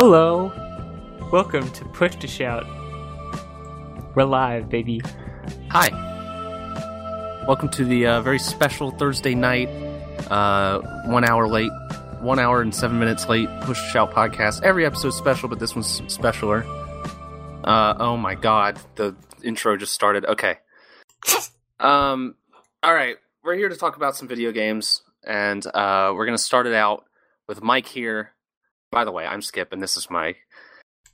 [0.00, 0.52] Hello.
[1.32, 2.64] Welcome to Push to Shout.
[4.14, 5.02] We're live, baby.
[5.70, 7.44] Hi.
[7.48, 9.68] Welcome to the uh, very special Thursday night,
[10.30, 11.72] uh, one hour late,
[12.20, 14.62] one hour and seven minutes late Push to Shout podcast.
[14.62, 16.64] Every episode's special, but this one's specialer.
[17.64, 20.24] Uh, oh my god, the intro just started.
[20.26, 20.58] Okay.
[21.80, 22.36] Um,
[22.84, 26.68] all right, we're here to talk about some video games, and uh, we're gonna start
[26.68, 27.04] it out
[27.48, 28.32] with Mike here.
[28.90, 30.38] By the way, I'm Skip, and this is Mike.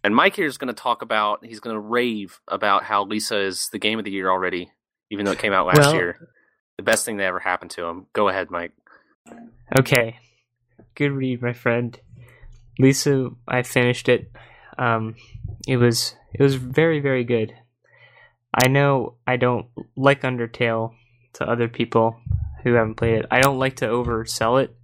[0.02, 3.40] And Mike here is going to talk about, he's going to rave about how Lisa
[3.40, 4.70] is the game of the year already,
[5.10, 6.28] even though it came out last Well- year.
[6.76, 8.06] The best thing that ever happened to him.
[8.12, 8.72] Go ahead, Mike.
[9.78, 10.18] Okay.
[10.96, 11.96] Good read, my friend.
[12.80, 14.32] Lisa, I finished it.
[14.76, 15.14] Um,
[15.68, 17.54] it was it was very very good.
[18.52, 20.94] I know I don't like Undertale
[21.34, 22.16] to other people
[22.64, 23.26] who haven't played it.
[23.30, 24.74] I don't like to oversell it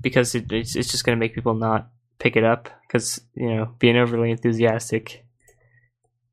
[0.00, 3.54] because it, it's it's just going to make people not pick it up because you
[3.54, 5.24] know being overly enthusiastic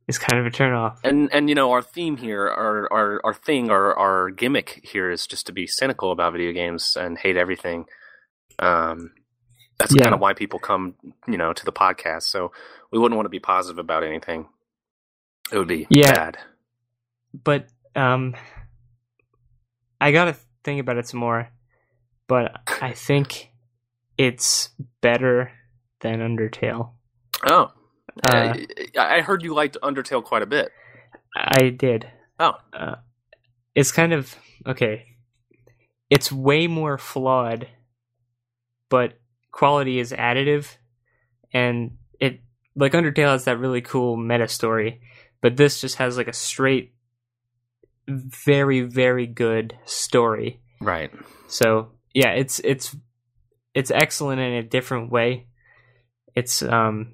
[0.08, 0.98] is kind of a turnoff.
[1.04, 5.10] And and you know our theme here, our our our thing, our our gimmick here
[5.10, 7.86] is just to be cynical about video games and hate everything.
[8.60, 9.12] Um,
[9.80, 10.04] that's Yeah.
[10.04, 10.96] kind of why people come,
[11.28, 12.24] you know, to the podcast.
[12.24, 12.52] So
[12.92, 14.48] we wouldn't want to be positive about anything.
[15.52, 16.14] It would be Yeah.
[16.14, 16.38] bad.
[17.44, 18.36] but um
[20.00, 21.50] I gotta think about it some more.
[22.28, 23.50] But I think
[24.18, 24.70] it's
[25.02, 25.52] better
[26.04, 26.92] than Undertale.
[27.46, 27.72] Oh,
[28.24, 28.54] Uh,
[28.96, 30.72] I I heard you liked Undertale quite a bit.
[31.36, 32.08] I did.
[32.40, 32.96] Oh, Uh,
[33.74, 34.36] it's kind of
[34.68, 35.06] okay.
[36.12, 37.68] It's way more flawed,
[38.90, 39.14] but
[39.52, 40.78] quality is additive,
[41.54, 42.42] and it
[42.76, 45.02] like Undertale has that really cool meta story,
[45.42, 46.94] but this just has like a straight,
[48.08, 50.60] very very good story.
[50.82, 51.12] right.
[51.48, 52.96] So yeah, it's it's
[53.74, 55.48] it's excellent in a different way.
[56.36, 57.14] It's um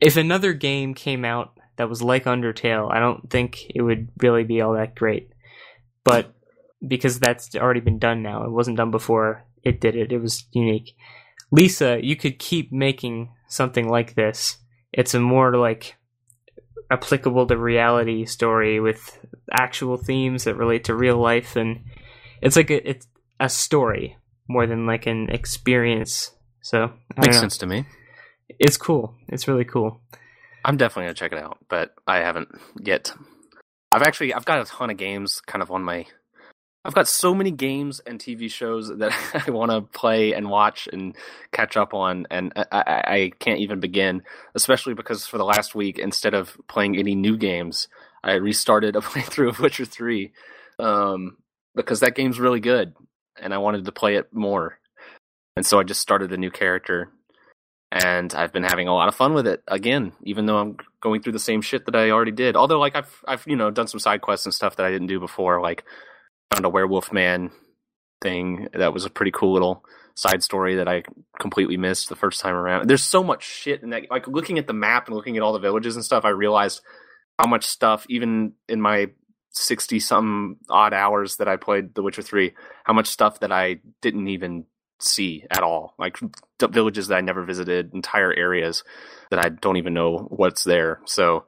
[0.00, 4.44] if another game came out that was like Undertale, I don't think it would really
[4.44, 5.30] be all that great.
[6.04, 6.34] But
[6.86, 10.12] because that's already been done now, it wasn't done before it did it.
[10.12, 10.94] It was unique.
[11.50, 14.58] Lisa, you could keep making something like this.
[14.92, 15.96] It's a more like
[16.90, 19.18] applicable to reality story with
[19.50, 21.80] actual themes that relate to real life and
[22.40, 23.08] it's like a, it's
[23.40, 24.16] a story
[24.48, 26.30] more than like an experience.
[26.66, 27.86] So Makes sense to me.
[28.48, 29.14] It's cool.
[29.28, 30.00] It's really cool.
[30.64, 32.48] I'm definitely gonna check it out, but I haven't
[32.82, 33.12] yet.
[33.92, 36.06] I've actually I've got a ton of games kind of on my.
[36.84, 39.12] I've got so many games and TV shows that
[39.46, 41.14] I want to play and watch and
[41.52, 44.22] catch up on, and I, I, I can't even begin.
[44.56, 47.86] Especially because for the last week, instead of playing any new games,
[48.24, 50.32] I restarted a playthrough of Witcher Three,
[50.80, 51.36] um,
[51.76, 52.92] because that game's really good,
[53.40, 54.80] and I wanted to play it more,
[55.56, 57.10] and so I just started a new character
[57.92, 61.22] and I've been having a lot of fun with it again, even though I'm going
[61.22, 62.56] through the same shit that I already did.
[62.56, 65.06] Although, like I've I've you know done some side quests and stuff that I didn't
[65.06, 65.84] do before, like
[66.52, 67.50] found a werewolf man
[68.20, 69.84] thing that was a pretty cool little
[70.14, 71.04] side story that I
[71.38, 72.88] completely missed the first time around.
[72.88, 74.10] There's so much shit in that.
[74.10, 76.80] Like looking at the map and looking at all the villages and stuff, I realized
[77.38, 79.10] how much stuff, even in my
[79.50, 83.76] sixty some odd hours that I played The Witcher Three, how much stuff that I
[84.02, 84.64] didn't even
[84.98, 85.94] see at all.
[85.98, 86.18] Like
[86.58, 88.84] d- villages that I never visited, entire areas
[89.30, 91.00] that I don't even know what's there.
[91.04, 91.44] So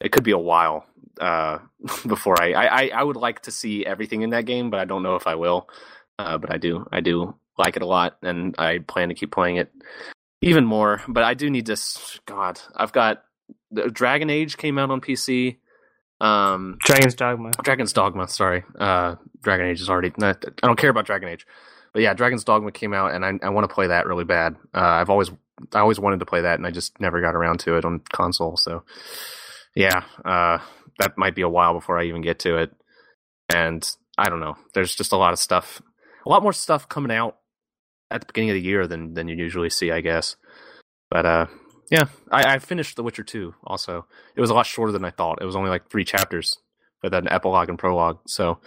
[0.00, 0.86] it could be a while
[1.20, 1.58] uh,
[2.06, 5.02] before I, I I- would like to see everything in that game, but I don't
[5.02, 5.68] know if I will.
[6.18, 9.32] Uh, but I do I do like it a lot, and I plan to keep
[9.32, 9.72] playing it
[10.40, 11.02] even more.
[11.08, 12.20] But I do need this.
[12.26, 13.24] God, I've got
[13.70, 15.56] the Dragon Age came out on PC.
[16.20, 17.50] Um, Dragon's Dogma.
[17.62, 18.28] Dragon's Dogma.
[18.28, 20.12] Sorry, uh, Dragon Age is already.
[20.22, 21.46] I don't care about Dragon Age,
[21.92, 24.56] but yeah, Dragon's Dogma came out, and I, I want to play that really bad.
[24.74, 25.30] Uh, I've always,
[25.74, 28.00] I always wanted to play that, and I just never got around to it on
[28.12, 28.56] console.
[28.56, 28.84] So,
[29.74, 30.58] yeah, uh,
[30.98, 32.74] that might be a while before I even get to it.
[33.54, 34.56] And I don't know.
[34.74, 35.82] There's just a lot of stuff,
[36.24, 37.36] a lot more stuff coming out
[38.10, 40.36] at the beginning of the year than than you usually see, I guess.
[41.10, 41.46] But uh,
[41.90, 44.06] yeah, I, I finished The Witcher 2 also.
[44.34, 45.42] It was a lot shorter than I thought.
[45.42, 46.58] It was only like three chapters,
[47.02, 48.20] but then epilogue and prologue.
[48.26, 48.60] So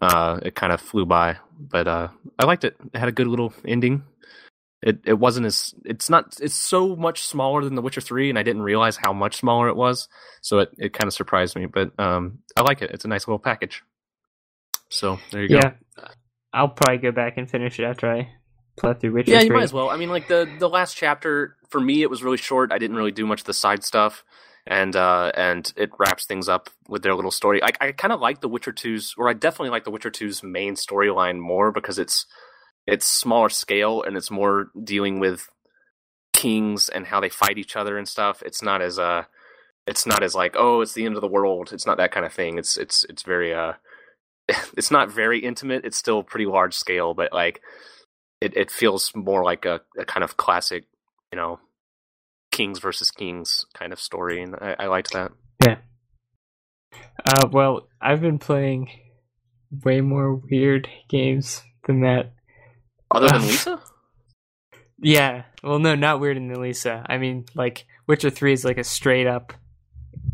[0.00, 1.36] uh, it kind of flew by.
[1.58, 2.08] But uh,
[2.38, 2.76] I liked it.
[2.92, 4.04] It had a good little ending.
[4.80, 8.38] It it wasn't as it's not it's so much smaller than The Witcher 3 and
[8.38, 10.08] I didn't realize how much smaller it was.
[10.40, 12.92] So it, it kind of surprised me, but um I like it.
[12.92, 13.82] It's a nice little package.
[14.88, 15.56] So there you go.
[15.56, 15.72] Yeah,
[16.52, 18.30] I'll probably go back and finish it after I
[18.78, 19.32] play through Witcher.
[19.32, 19.56] Yeah, you 3.
[19.56, 19.90] might as well.
[19.90, 22.70] I mean, like the the last chapter for me, it was really short.
[22.70, 24.22] I didn't really do much of the side stuff,
[24.68, 27.62] and uh, and it wraps things up with their little story.
[27.62, 30.42] I I kind of like The Witcher 2's, or I definitely like The Witcher 2's
[30.42, 32.26] main storyline more because it's
[32.86, 35.48] it's smaller scale and it's more dealing with
[36.34, 38.42] kings and how they fight each other and stuff.
[38.44, 39.24] It's not as uh
[39.86, 41.72] it's not as like oh it's the end of the world.
[41.72, 42.58] It's not that kind of thing.
[42.58, 43.72] It's it's it's very uh
[44.76, 45.86] it's not very intimate.
[45.86, 47.62] It's still pretty large scale, but like
[48.42, 50.84] it it feels more like a, a kind of classic,
[51.32, 51.58] you know,
[52.58, 55.30] kings versus kings kind of story, and I, I liked that.
[55.64, 55.76] Yeah.
[57.24, 58.90] Uh, well, I've been playing
[59.84, 62.32] way more weird games than that.
[63.10, 63.80] Other than Lisa,
[64.98, 65.44] Yeah.
[65.62, 67.04] Well, no, not weird than Lisa.
[67.08, 69.52] I mean, like Witcher Three is like a straight up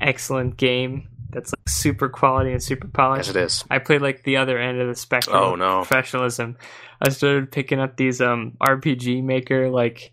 [0.01, 3.29] excellent game that's like super quality and super polished.
[3.29, 3.65] as it is.
[3.71, 5.37] I played like the other end of the spectrum.
[5.37, 5.79] Oh, no.
[5.83, 6.57] Professionalism.
[7.03, 10.13] I started picking up these um RPG maker like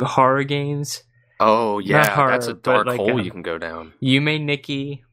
[0.00, 1.02] horror games.
[1.38, 3.92] Oh yeah, horror, that's a dark like, hole uh, you can go down.
[4.02, 5.04] Yume Nikki,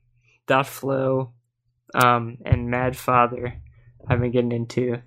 [0.47, 1.33] Dot Flow,
[1.93, 3.61] um, and Mad Father
[4.07, 5.01] I've been getting into.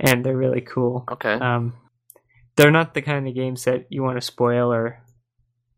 [0.00, 1.04] And they're really cool.
[1.10, 1.32] Okay.
[1.32, 1.74] Um,
[2.56, 5.02] they're not the kind of games that you want to spoil or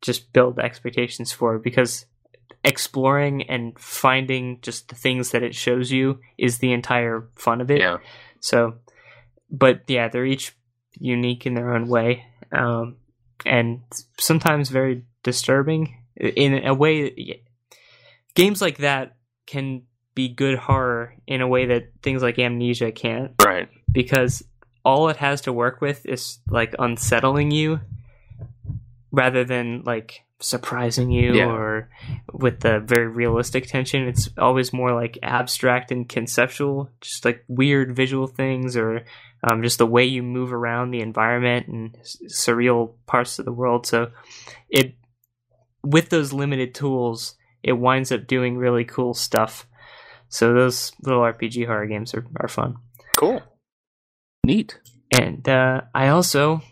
[0.03, 2.07] just build expectations for because
[2.65, 7.71] exploring and finding just the things that it shows you is the entire fun of
[7.71, 7.81] it.
[7.81, 7.99] yeah.
[8.41, 8.75] So,
[9.51, 10.57] but yeah, they're each
[10.99, 12.97] unique in their own way, um,
[13.47, 13.81] and
[14.19, 17.43] sometimes very disturbing in a way.
[18.35, 19.17] Games like that
[19.47, 19.83] can
[20.15, 23.69] be good horror in a way that things like Amnesia can't Right.
[23.91, 24.43] because
[24.85, 27.81] all it has to work with is like unsettling you
[29.13, 31.47] rather than like surprising you Yeah.
[31.51, 31.91] or
[32.33, 37.95] with the very realistic tension it's always more like abstract and conceptual just like weird
[37.95, 39.05] visual things or
[39.43, 43.53] um, just the way you move around the environment and s- surreal parts of the
[43.53, 44.11] world so
[44.69, 44.95] it
[45.83, 49.67] with those limited tools it winds up doing really cool stuff
[50.29, 52.77] so those little rpg horror games are, are fun
[53.17, 53.43] Cool.
[54.47, 54.79] Neat.
[55.19, 56.63] and uh, I also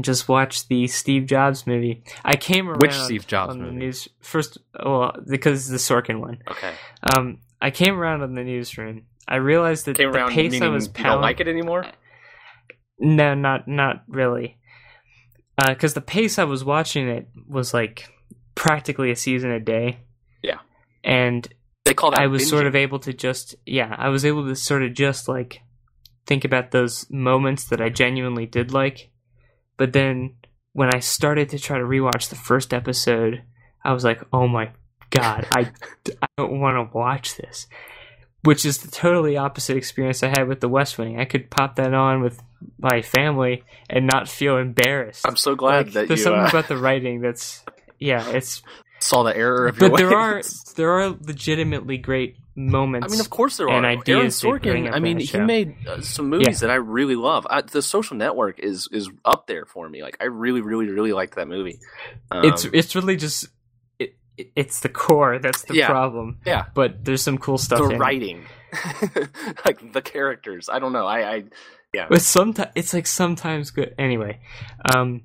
[0.00, 2.02] just watched the Steve Jobs movie.
[2.24, 3.76] I came around Which Steve Jobs on the movie?
[3.78, 4.58] news first.
[4.84, 6.38] Well, because the Sorkin one.
[6.48, 6.72] Okay.
[7.16, 9.06] Um, I came around on the newsroom.
[9.28, 11.86] I realized that Came the around pace I was you don't like it anymore.
[12.98, 14.56] No, not not really.
[15.58, 18.08] Uh, because the pace I was watching it was like
[18.54, 19.98] practically a season a day.
[20.42, 20.58] Yeah.
[21.04, 21.46] And
[21.84, 22.20] They call that.
[22.20, 25.28] I was sort of able to just yeah, I was able to sort of just
[25.28, 25.60] like
[26.26, 29.10] think about those moments that I genuinely did like.
[29.76, 30.36] But then
[30.72, 33.42] when I started to try to rewatch the first episode,
[33.84, 34.70] I was like, "Oh my
[35.10, 35.70] god, I,
[36.22, 37.66] I don't want to watch this."
[38.44, 41.18] Which is the totally opposite experience I had with The West Wing.
[41.18, 42.40] I could pop that on with
[42.78, 45.26] my family and not feel embarrassed.
[45.26, 47.64] I'm so glad Like, that there's you something uh, about the writing that's
[47.98, 48.62] yeah, it's
[49.00, 50.42] saw the error of your but there are
[50.76, 53.06] there are legitimately great moments.
[53.06, 53.76] I mean, of course there are.
[53.76, 54.92] and Aaron ideas they Sorkin.
[54.92, 57.46] I mean, he made uh, some movies that I really love.
[57.48, 60.02] I, the Social Network is is up there for me.
[60.02, 61.78] Like, I really, really, really liked that movie.
[62.30, 63.48] Um, it's it's really just
[64.56, 65.88] it's the core that's the Yeah.
[65.88, 66.38] problem.
[66.46, 67.78] yeah, But there's some cool stuff.
[67.80, 67.98] the in it.
[67.98, 68.44] writing,
[69.64, 70.68] like the characters.
[70.68, 71.06] I don't know.
[71.06, 71.44] I, I
[71.92, 72.06] yeah.
[72.08, 73.94] But sometimes it's like sometimes good.
[73.98, 74.40] Anyway,
[74.94, 75.22] um,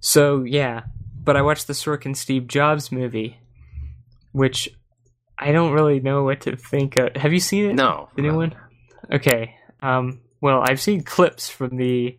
[0.00, 0.82] so yeah,
[1.22, 3.38] but I watched the Sorkin Steve Jobs movie,
[4.32, 4.68] which
[5.38, 7.16] I don't really know what to think of.
[7.16, 7.74] Have you seen it?
[7.74, 8.54] No, Anyone?
[9.12, 9.56] Okay.
[9.82, 10.20] Um.
[10.40, 12.18] Well, I've seen clips from the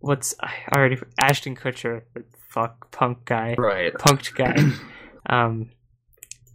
[0.00, 3.92] what's I already Ashton Kutcher, the fuck punk guy, Right.
[3.94, 4.56] punked guy.
[5.28, 5.70] um.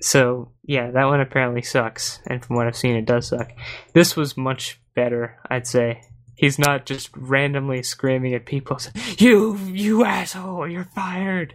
[0.03, 3.51] So yeah, that one apparently sucks, and from what I've seen, it does suck.
[3.93, 6.01] This was much better, I'd say.
[6.35, 8.79] He's not just randomly screaming at people,
[9.19, 10.67] "You, you asshole!
[10.67, 11.53] You're fired!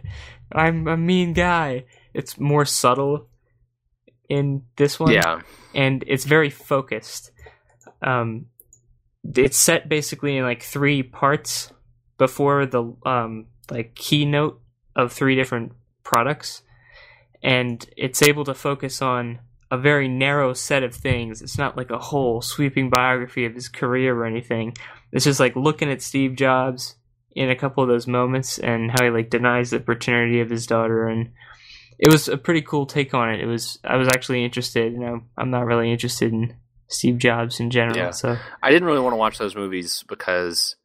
[0.53, 3.27] I'm a mean guy." It's more subtle
[4.29, 5.41] in this one Yeah.
[5.75, 7.31] and it's very focused.
[8.01, 8.47] Um,
[9.35, 11.71] it's set basically in like three parts
[12.17, 14.61] before the um like keynote
[14.95, 16.63] of three different products,
[17.43, 19.39] and it's able to focus on
[19.69, 21.41] a very narrow set of things.
[21.41, 24.75] It's not like a whole sweeping biography of his career or anything.
[25.11, 26.95] It's just like looking at Steve Jobs
[27.35, 30.65] in a couple of those moments and how he like denies the paternity of his
[30.65, 31.31] daughter and
[31.99, 33.41] it was a pretty cool take on it.
[33.41, 34.93] It was I was actually interested.
[34.93, 36.55] You know, I'm not really interested in
[36.87, 37.97] Steve Jobs in general.
[37.97, 38.11] Yeah.
[38.11, 40.75] So I didn't really want to watch those movies because,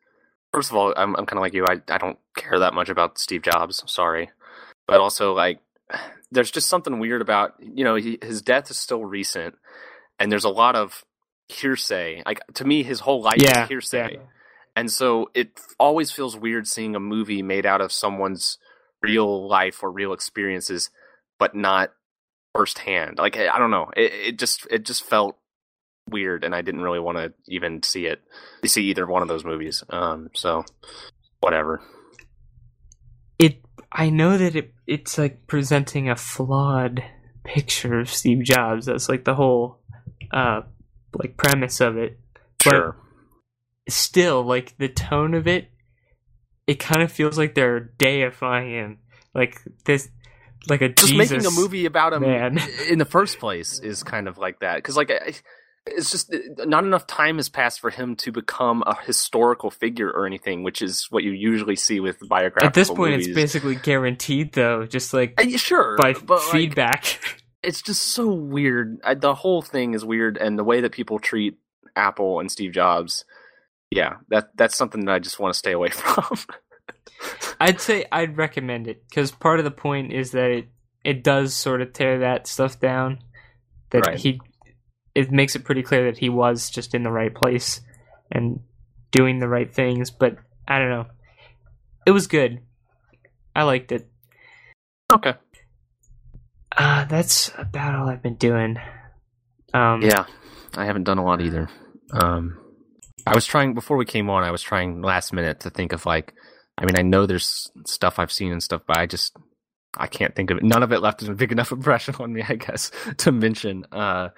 [0.52, 1.66] first of all, I'm I'm kind of like you.
[1.68, 3.82] I I don't care that much about Steve Jobs.
[3.86, 4.30] Sorry,
[4.86, 5.60] but also like,
[6.32, 9.54] there's just something weird about you know he, his death is still recent,
[10.18, 11.04] and there's a lot of
[11.48, 12.22] hearsay.
[12.26, 14.20] Like to me, his whole life yeah, is hearsay, yeah.
[14.74, 18.58] and so it always feels weird seeing a movie made out of someone's
[19.02, 20.90] real life or real experiences,
[21.38, 21.90] but not
[22.54, 23.18] firsthand.
[23.18, 23.90] Like I don't know.
[23.96, 25.36] It, it just it just felt
[26.08, 28.22] weird, and I didn't really want to even see it,
[28.64, 29.84] see either one of those movies.
[29.90, 30.64] Um, so
[31.40, 31.82] whatever.
[33.92, 37.04] I know that it it's like presenting a flawed
[37.44, 38.86] picture of Steve Jobs.
[38.86, 39.78] That's like the whole
[40.32, 40.62] uh
[41.14, 42.18] like premise of it.
[42.62, 42.96] Sure.
[43.86, 45.68] But still, like the tone of it,
[46.66, 48.98] it kind of feels like they're deifying him.
[49.34, 50.08] Like this
[50.68, 52.58] like a just Jesus making a movie about him man.
[52.88, 55.34] in the first place is kind of like that because like I-
[55.86, 60.26] it's just not enough time has passed for him to become a historical figure or
[60.26, 63.28] anything which is what you usually see with biographical At this point, movies.
[63.28, 67.18] it's basically guaranteed, though, just like Uh, sure by but like, feedback.
[67.62, 71.18] it's just so weird I, the whole thing is weird and the way that people
[71.18, 71.58] treat
[71.96, 73.24] apple and steve jobs
[73.90, 76.38] yeah that that's something that i just want to stay away from
[77.60, 80.68] I'd say I'd recommend it because part of the point is that it
[81.04, 83.18] it does sort of tear that stuff down.
[83.90, 84.18] That Right.
[84.18, 84.40] he,
[85.14, 87.80] it makes it pretty clear that he was just in the right place
[88.30, 88.60] and
[89.10, 90.10] doing the right things.
[90.10, 91.06] But I don't know,
[92.06, 92.60] it was good.
[93.54, 94.08] I liked it.
[95.12, 95.34] okay
[96.76, 98.78] Uh, that's about all I've been doing.
[99.74, 100.24] Um, Yeah,
[100.76, 101.68] I haven't done a lot either.
[102.12, 102.58] Um,
[103.26, 104.42] I was trying before we came on.
[104.42, 106.34] I was trying last minute to think of like,
[106.78, 109.36] I mean, I know there's stuff I've seen and stuff, but I just
[109.96, 110.64] I can't think of it.
[110.64, 113.84] None of it left a big enough impression on me, I guess, to mention.
[113.92, 114.30] Uh,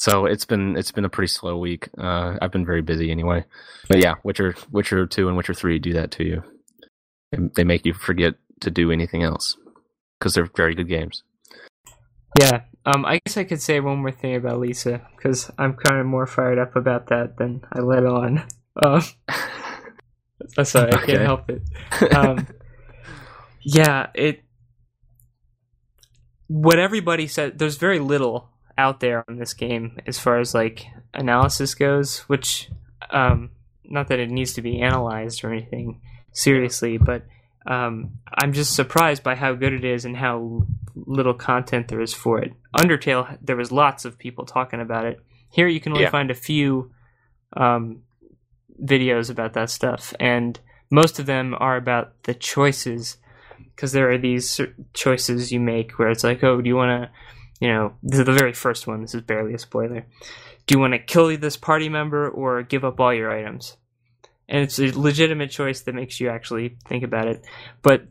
[0.00, 1.90] so it's been it's been a pretty slow week.
[1.98, 3.44] Uh, I've been very busy anyway.
[3.86, 6.42] But yeah, Witcher Witcher two and Witcher three do that to you.
[7.54, 9.58] They- make you forget to do anything else
[10.18, 11.22] because they're very good games.
[12.40, 12.62] Yeah.
[12.86, 16.06] Um, I guess I could say one more thing about Lisa because I'm kind of
[16.06, 18.46] more fired up about that than I let on.
[18.82, 19.02] Um,
[20.56, 21.12] uh, sorry, I Okay.
[21.12, 21.62] can't help it.
[22.16, 22.46] Um,
[23.62, 24.42] yeah, it.
[26.46, 28.49] What everybody said, there's very little
[28.80, 32.70] out there on this game as far as like analysis goes, which,
[33.10, 33.50] um,
[33.84, 36.00] not that it needs to be analyzed or anything
[36.32, 37.22] seriously, but
[37.66, 37.92] um,
[38.40, 42.38] I'm just surprised by how good it is and how little content there is for
[42.44, 42.52] it.
[42.74, 45.20] Undertale, there was lots of people talking about it.
[45.50, 46.10] Here, you can only Yeah.
[46.10, 46.90] find a few
[47.56, 48.02] um,
[48.82, 50.58] videos about that stuff, and
[50.90, 53.18] most of them are about the choices
[53.74, 54.60] because there are these
[54.94, 57.10] choices you make where it's like, oh, do you want to,
[57.60, 59.02] you know, this is the very first one.
[59.02, 60.06] This is barely a spoiler.
[60.66, 63.76] Do you want to kill this party member or give up all your items?
[64.48, 67.46] And it's a legitimate choice that makes you actually think about it.
[67.82, 68.08] But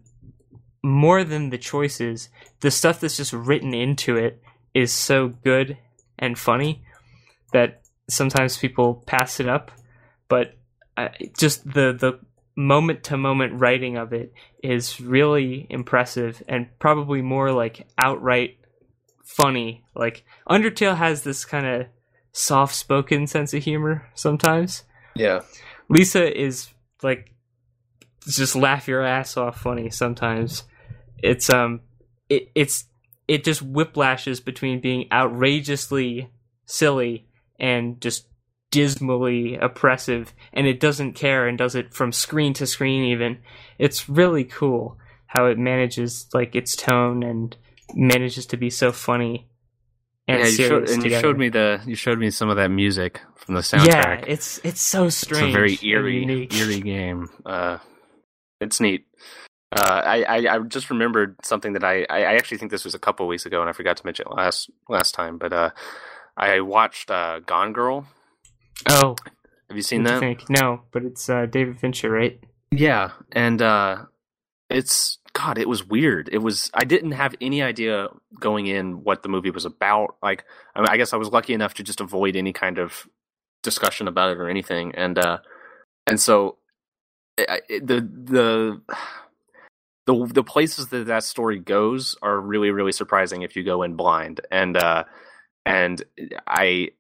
[0.83, 2.29] more than the choices,
[2.61, 4.41] the stuff that's just written into it
[4.73, 5.77] is so good
[6.17, 6.83] and funny
[7.51, 9.71] that sometimes people pass it up.
[10.27, 10.57] But
[10.95, 12.19] uh, just the the
[12.55, 18.58] moment to moment writing of it is really impressive and probably more like outright
[19.29, 19.83] funny.
[19.95, 21.87] Like Undertale has this kind of
[22.31, 24.83] soft spoken sense of humor sometimes.
[25.15, 25.41] Yeah.
[25.87, 26.69] Lisa is
[27.03, 27.33] like
[28.27, 30.63] just laugh your ass off funny sometimes.
[31.21, 31.81] It's um
[32.27, 32.85] it it's
[33.27, 36.31] it just whiplashes between being outrageously
[36.65, 37.27] silly
[37.59, 38.27] and just
[38.71, 43.37] dismally oppressive and it doesn't care and does it from screen to screen even.
[43.77, 47.55] It's really cool how it manages like its tone and
[47.95, 49.49] manages to be so funny
[50.29, 52.69] and yeah, you showed, and you showed me the you showed me some of that
[52.69, 53.87] music from the soundtrack.
[53.87, 55.47] Yeah, it's it's so strange.
[55.47, 57.29] It's a very eerie, eerie game.
[57.43, 57.79] Uh,
[58.61, 59.07] it's neat.
[59.71, 62.99] Uh, I, I I just remembered something that I, I actually think this was a
[62.99, 65.39] couple weeks ago, and I forgot to mention it last last time.
[65.39, 65.71] But uh,
[66.37, 68.05] I watched uh, Gone Girl.
[68.87, 69.15] Oh,
[69.67, 70.15] Have you seen that?
[70.15, 70.47] you think?
[70.47, 72.39] No, but it's uh, David Fincher, right?
[72.71, 74.05] Yeah, and uh,
[74.69, 75.57] it's God.
[75.57, 76.29] It was weird.
[76.31, 76.69] It was.
[76.73, 78.07] I didn't have any idea
[78.39, 80.15] going in what the movie was about.
[80.21, 80.45] Like,
[80.75, 83.07] I, mean, I guess I was lucky enough to just avoid any kind of
[83.63, 84.93] discussion about it or anything.
[84.95, 85.39] And uh,
[86.07, 86.57] and so
[87.37, 88.81] I, I- the the
[90.05, 93.95] the the places that that story goes are really really surprising if you go in
[93.95, 94.41] blind.
[94.51, 95.05] And uh,
[95.65, 96.03] and
[96.47, 96.91] I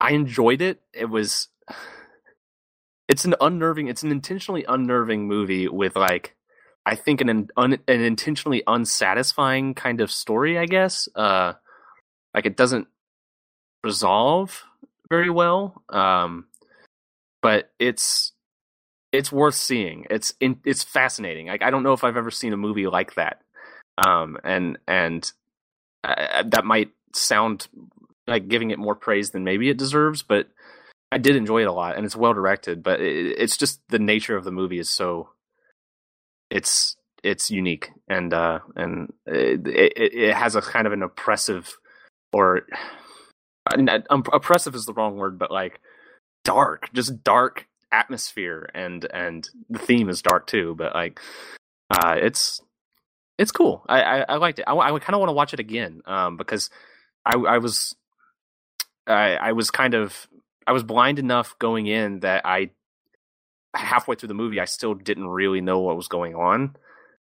[0.00, 0.80] I enjoyed it.
[0.92, 1.48] It was
[3.08, 6.34] it's an unnerving it's an intentionally unnerving movie with like
[6.88, 11.08] i think an un, an intentionally unsatisfying kind of story i guess.
[11.14, 11.52] Uh
[12.34, 12.86] like it doesn't
[13.84, 14.64] resolve
[15.08, 16.46] very well um
[17.42, 18.32] but it's
[19.10, 20.04] it's worth seeing.
[20.10, 21.46] It's in, it's fascinating.
[21.46, 23.42] Like i don't know if i've ever seen a movie like that.
[24.06, 25.30] Um and and
[26.04, 27.68] uh, that might sound
[28.26, 30.48] like giving it more praise than maybe it deserves but
[31.10, 32.82] I did enjoy it a lot, and it's well directed.
[32.82, 35.30] But it, it's just the nature of the movie is so
[36.50, 41.76] it's it's unique, and uh, and it, it, it has a kind of an oppressive
[42.32, 42.62] or
[44.10, 45.80] um, oppressive is the wrong word, but like
[46.44, 50.74] dark, just dark atmosphere, and and the theme is dark too.
[50.76, 51.20] But like
[51.90, 52.60] uh, it's
[53.38, 53.84] it's cool.
[53.88, 54.64] I I, I liked it.
[54.66, 56.70] I, I kind of want to watch it again um, because
[57.24, 57.94] I I was
[59.06, 60.28] I I was kind of
[60.66, 62.70] I was blind enough going in that I
[63.74, 66.76] halfway through the movie I still didn't really know what was going on.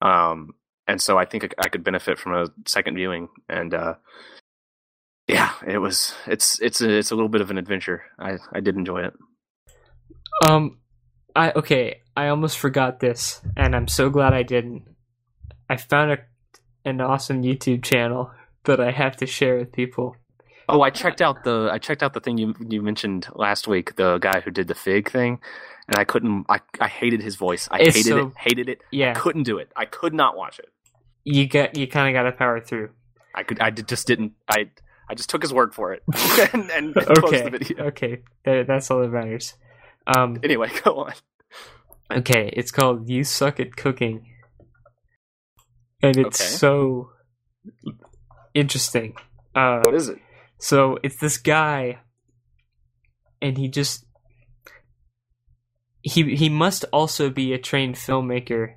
[0.02, 0.54] Um,
[0.88, 3.30] and so I think I, could benefit from a second viewing.
[3.50, 3.96] And uh,
[5.28, 8.04] yeah, it was it's it's a, it's a little bit of an adventure.
[8.20, 9.14] I I did enjoy it.
[10.48, 10.80] Um,
[11.36, 12.02] I okay.
[12.16, 14.84] I almost forgot this, and I'm so glad I didn't.
[15.70, 16.18] I found a,
[16.86, 18.32] an awesome YouTube channel
[18.66, 20.16] that I have to share with people.
[20.68, 23.96] Oh, I checked out the I checked out the thing you you mentioned last week.
[23.96, 25.40] The guy who did the fig thing,
[25.88, 26.46] and I couldn't.
[26.50, 27.68] I I hated his voice.
[27.72, 28.34] I It's hated so- it.
[28.38, 28.82] Hated it.
[28.92, 29.72] Yeah, Couldn't do it.
[29.76, 30.70] I could not watch it.
[31.24, 32.90] you get you kind of got to power through.
[33.34, 33.60] I could.
[33.60, 34.34] I did- just didn't.
[34.50, 34.70] I
[35.10, 36.02] I just took his word for it
[36.54, 37.84] and, and closed Okay, the video.
[37.88, 39.54] okay, That- that's all that matters.
[40.08, 41.14] Um, Anyway, go on.
[42.12, 44.26] okay, it's called "You Suck at Cooking,"
[46.02, 46.50] and it's Okay.
[46.50, 47.10] so
[48.54, 49.16] interesting.
[49.54, 50.20] Uh, What is it?
[50.58, 52.00] So it's this guy,
[53.42, 54.06] and he just
[56.02, 58.76] he he must also be a trained filmmaker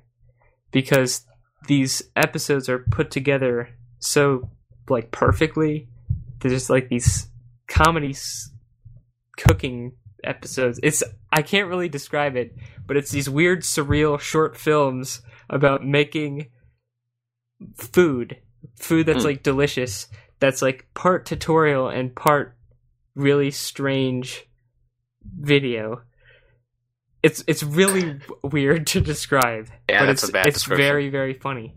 [0.71, 1.25] because
[1.67, 3.69] these episodes are put together
[3.99, 4.49] so
[4.89, 5.87] like perfectly.
[6.39, 7.27] They're just like these
[7.67, 8.15] comedy
[9.37, 9.93] cooking
[10.23, 10.79] episodes.
[10.83, 12.55] It's I can't really describe it,
[12.85, 16.47] but it's these weird surreal short films about making
[17.75, 18.37] food,
[18.77, 19.29] food that's Hmm.
[19.29, 20.07] like delicious
[20.39, 22.55] that's like part tutorial and part
[23.15, 24.47] really strange
[25.37, 26.01] video.
[27.21, 31.75] It's it's really weird to describe, Yeah, but it's it's very very funny.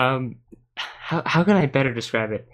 [0.00, 0.36] Um,
[0.76, 2.48] how how can I better describe it?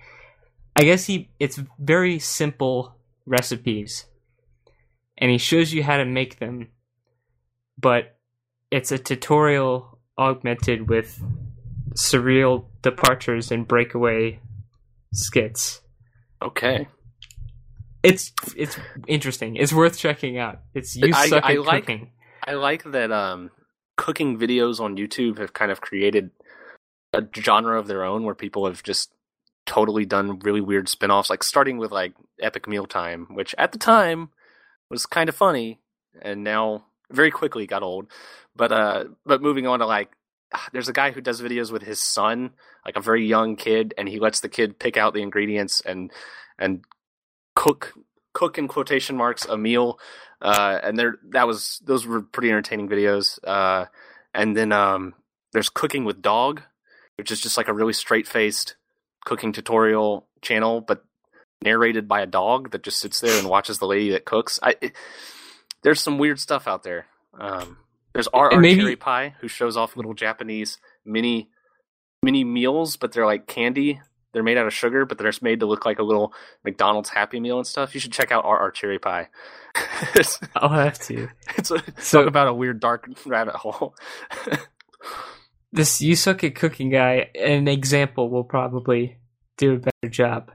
[0.74, 4.06] I guess he it's very simple recipes,
[5.18, 6.68] and he shows you how to make them,
[7.78, 8.16] but
[8.70, 11.22] it's a tutorial augmented with
[11.94, 14.40] surreal departures and breakaway
[15.12, 15.80] skits.
[16.40, 16.88] Okay.
[18.02, 19.56] It's it's interesting.
[19.56, 20.60] It's worth checking out.
[20.74, 22.10] It's you I- suck I at like- cooking.
[22.44, 23.50] I like that um,
[23.96, 26.30] cooking videos on YouTube have kind of created
[27.12, 29.12] a genre of their own where people have just
[29.64, 34.30] totally done really weird spin-offs like starting with like Epic Mealtime, which at the time
[34.90, 35.78] was kind of funny
[36.20, 38.08] and now very quickly got old.
[38.56, 40.10] But uh but moving on to like
[40.72, 42.50] there's a guy who does videos with his son,
[42.84, 46.10] like a very young kid, and he lets the kid pick out the ingredients and
[46.58, 46.84] and
[47.54, 47.94] cook
[48.32, 49.98] cook in quotation marks a meal
[50.42, 53.38] uh, and there that was those were pretty entertaining videos.
[53.44, 53.86] Uh,
[54.34, 55.14] and then um,
[55.52, 56.62] there's cooking with dog,
[57.16, 58.74] which is just like a really straight faced
[59.24, 61.04] cooking tutorial channel, but
[61.62, 64.58] narrated by a dog that just sits there and watches the lady that cooks.
[64.62, 64.92] I it,
[65.82, 67.06] there's some weird stuff out there.
[67.38, 67.78] Um,
[68.12, 68.52] there's R.
[68.52, 68.62] R.
[68.62, 71.48] Cherry Pie who shows off little Japanese mini
[72.22, 74.00] mini meals, but they're like candy.
[74.32, 76.32] They're made out of sugar, but they're just made to look like a little
[76.64, 77.92] McDonald's Happy Meal and stuff.
[77.92, 78.58] You should check out R.
[78.58, 78.70] R.
[78.70, 79.28] Cherry Pie.
[80.56, 81.28] I'll have to.
[81.58, 83.94] it's a, So- talk about a weird dark rabbit hole.
[85.74, 89.16] This you suck at cooking guy, an example will probably
[89.56, 90.50] do a better job.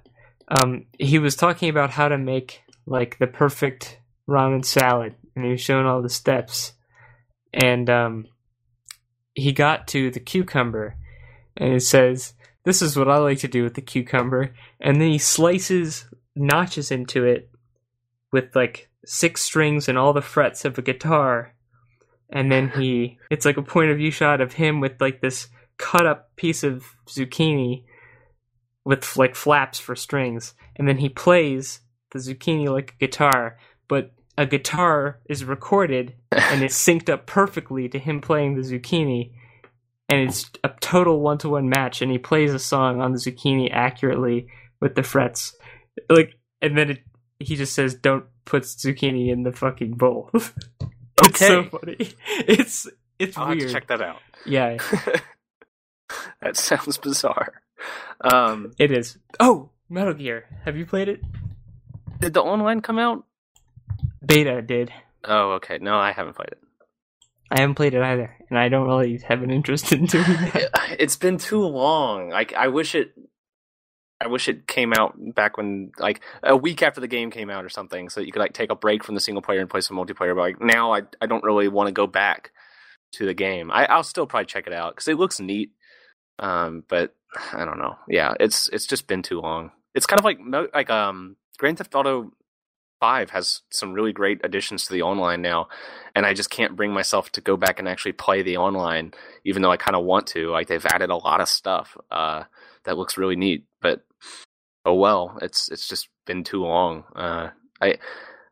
[0.48, 3.98] Um, he was talking about how to make like the perfect
[4.30, 6.74] ramen salad, and he was showing all the steps.
[7.60, 8.28] And um,
[9.34, 10.96] he got to the cucumber,
[11.56, 15.10] and it says, "This is what I like to do with the cucumber." And then
[15.10, 17.50] he slices notches into it
[18.32, 21.56] with like six strings and all the frets of a guitar
[22.30, 25.48] and then he it's like a point of view shot of him with like this
[25.78, 27.84] cut up piece of zucchini
[28.84, 34.14] with like flaps for strings and then he plays the zucchini like a guitar but
[34.38, 39.32] a guitar is recorded and it's synced up perfectly to him playing the zucchini
[40.10, 44.48] and it's a total one-to-one match and he plays a song on the zucchini accurately
[44.80, 45.56] with the frets
[46.10, 47.00] like and then it,
[47.40, 50.30] he just says don't put zucchini in the fucking bowl
[51.24, 51.70] it's so Okay.
[51.70, 51.98] funny
[52.48, 52.88] it's
[53.20, 54.20] it's I'll weird to check that out.
[54.46, 54.78] yeah
[56.42, 57.62] that sounds bizarre.
[58.22, 61.22] Um, it is oh metal gear have you played it
[62.20, 63.24] did the online come out?
[64.26, 64.92] Beta did
[65.30, 65.78] Oh, okay.
[65.82, 66.60] No, I haven't played it.
[67.52, 70.96] i haven't played it either and i don't really have an interest in doing that
[71.00, 72.30] It's been too long.
[72.30, 73.14] Like I wish it.
[74.20, 77.64] I wish it came out back when, like, a week after the game came out
[77.64, 79.82] or something, so you could like take a break from the single player and play
[79.82, 80.34] some multiplayer.
[80.34, 82.52] But like now, I I don't really want to go back
[83.14, 83.70] to the game.
[83.70, 85.72] I, I'll still probably check it out because it looks neat.
[86.40, 87.16] Um, but
[87.54, 87.96] I don't know.
[88.08, 89.70] Yeah, it's it's just been too long.
[89.94, 90.40] It's kind of like
[90.74, 92.32] like um Grand Theft Auto
[93.00, 95.68] Five has some really great additions to the online now,
[96.16, 99.14] and I just can't bring myself to go back and actually play the online,
[99.46, 100.50] even though I kind of want to.
[100.50, 102.44] Like they've added a lot of stuff uh,
[102.86, 104.04] that looks really neat, but
[104.86, 107.04] oh well, it's it's just been too long.
[107.16, 107.50] Uh,
[107.82, 108.00] I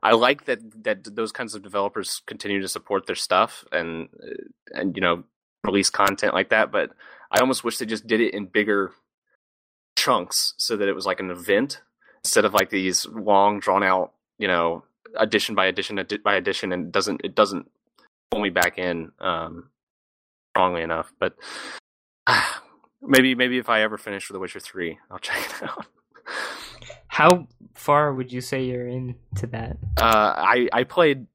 [0.04, 4.10] I like that that those kinds of developers continue to support their stuff and
[4.72, 5.24] and you know
[5.64, 6.92] release content like that, but
[7.32, 8.92] I almost wish they just did it in bigger
[9.98, 11.82] chunks so that it was like an event
[12.24, 14.84] instead of like these long drawn out you know
[15.18, 17.70] addition by addition by addition and it doesn't it doesn't
[18.32, 19.70] pull me back in um
[20.52, 21.36] strongly enough but
[22.28, 22.42] uh,
[23.02, 25.86] maybe maybe if i ever finish with the witcher 3 i'll check it out.
[27.08, 29.78] How far would you say you're into that?
[29.98, 31.28] Uh i i played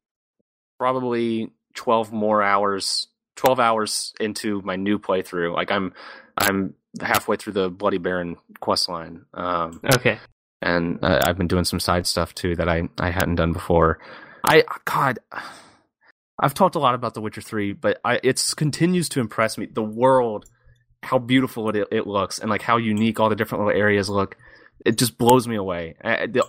[0.79, 5.93] probably 12 more hours 12 hours into my new playthrough like i'm
[6.37, 10.19] i'm halfway through the bloody baron quest line um okay
[10.63, 13.99] and uh, I've been doing some side stuff too that I I hadn't done before.
[14.45, 15.19] I God,
[16.39, 19.67] I've talked a lot about The Witcher Three, but I it continues to impress me.
[19.67, 20.47] The world,
[21.03, 24.37] how beautiful it it looks, and like how unique all the different little areas look.
[24.85, 25.97] It just blows me away.
[26.03, 26.43] Uh, the,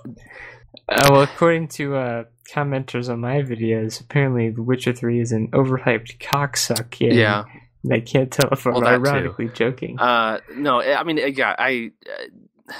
[0.88, 5.50] uh, well, according to uh, commenters on my videos, apparently The Witcher Three is an
[5.52, 6.95] overhyped cocksuck.
[7.00, 7.43] Yeah.
[7.89, 10.00] I can't tell if I'm well, ironically joking.
[10.00, 12.74] Uh, no, I mean, yeah, I uh,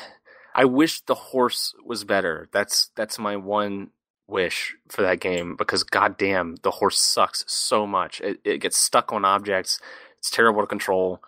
[0.54, 2.50] I wish the horse was better.
[2.52, 3.90] That's that's my one
[4.28, 8.22] wish for that game because goddamn, the horse sucks so much.
[8.22, 9.80] It, it gets stuck on objects.
[10.20, 11.22] It's terrible to control.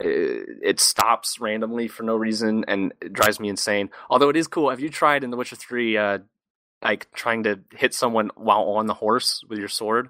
[0.00, 3.90] It, it, stops randomly for no reason and it drives me insane.
[4.10, 4.70] Although it is cool.
[4.70, 6.18] Have you tried in The Witcher Three, uh,
[6.82, 10.08] like trying to hit someone while on the horse with your sword?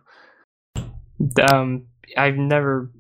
[1.53, 2.91] Um, I've never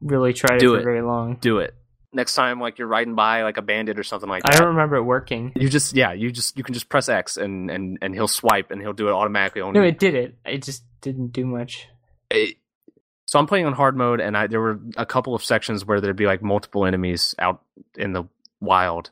[0.00, 1.36] really tried Do it for very long.
[1.36, 1.74] Do it
[2.12, 4.54] next time like you're riding by like a bandit or something like that.
[4.54, 5.52] I don't remember it working.
[5.54, 8.70] You just yeah, you just you can just press X and and and he'll swipe
[8.70, 9.62] and he'll do it automatically.
[9.62, 10.36] On no, it did it.
[10.44, 11.88] It just didn't do much.
[12.30, 12.56] It,
[13.26, 16.00] so I'm playing on hard mode, and I there were a couple of sections where
[16.00, 17.62] there'd be like multiple enemies out
[17.96, 18.24] in the
[18.60, 19.10] wild,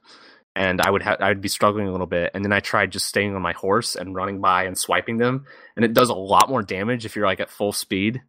[0.57, 3.07] and I would have I'd be struggling a little bit, and then I tried just
[3.07, 6.51] staying on my horse and running by and swiping them, and it does a lot
[6.51, 8.23] more damage if you're like at full speed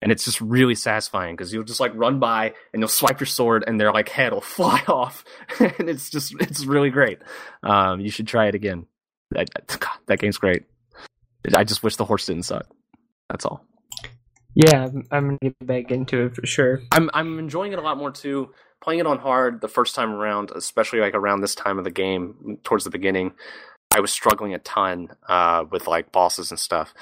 [0.00, 3.26] and it's just really satisfying because you'll just like run by and you'll swipe your
[3.26, 5.24] sword and their like head will fly off.
[5.60, 7.18] And it's just it's really great.
[7.62, 8.86] Um, you should try it again.
[9.32, 10.64] That, God, that game's great.
[11.54, 12.66] I just wish the horse didn't suck.
[13.28, 13.64] That's all.
[14.54, 16.80] Yeah i'm, I'm gonna get back into it for sure.
[16.92, 18.50] I'm i'm enjoying it a lot more too.
[18.82, 21.90] Playing it on hard the first time around especially like around this time of the
[21.90, 23.32] game towards the beginning
[23.92, 26.94] i was struggling a ton uh, with like bosses and stuff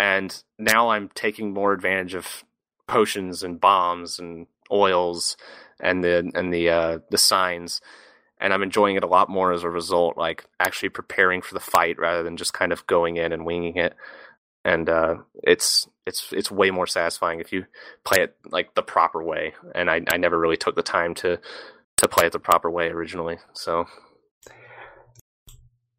[0.00, 2.42] and now I'm taking more advantage of
[2.88, 5.36] potions and bombs and oils
[5.78, 7.82] and the and the uh, the signs,
[8.40, 10.16] and I'm enjoying it a lot more as a result.
[10.16, 13.76] Like actually preparing for the fight rather than just kind of going in and winging
[13.76, 13.94] it.
[14.64, 17.66] And uh, it's it's it's way more satisfying if you
[18.02, 19.52] play it like the proper way.
[19.74, 21.38] And I, I never really took the time to
[21.98, 23.36] to play it the proper way originally.
[23.52, 23.84] So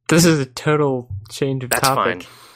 [0.10, 2.24] this is a total change of That's topic.
[2.24, 2.51] Fine.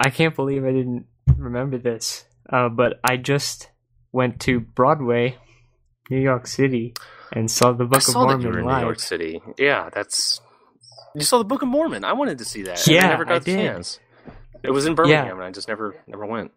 [0.00, 2.24] I can't believe I didn't remember this.
[2.50, 3.68] Uh, but I just
[4.12, 5.36] went to Broadway,
[6.10, 6.94] New York City,
[7.32, 8.80] and saw the Book I of saw Mormon that you were in live.
[8.80, 9.40] New York City.
[9.58, 10.40] Yeah, that's.
[11.14, 12.04] You saw the Book of Mormon.
[12.04, 12.84] I wanted to see that.
[12.86, 13.56] Yeah, I never got I the did.
[13.56, 14.00] chance.
[14.62, 15.32] It was in Birmingham, Yeah.
[15.32, 16.50] and I just never never went.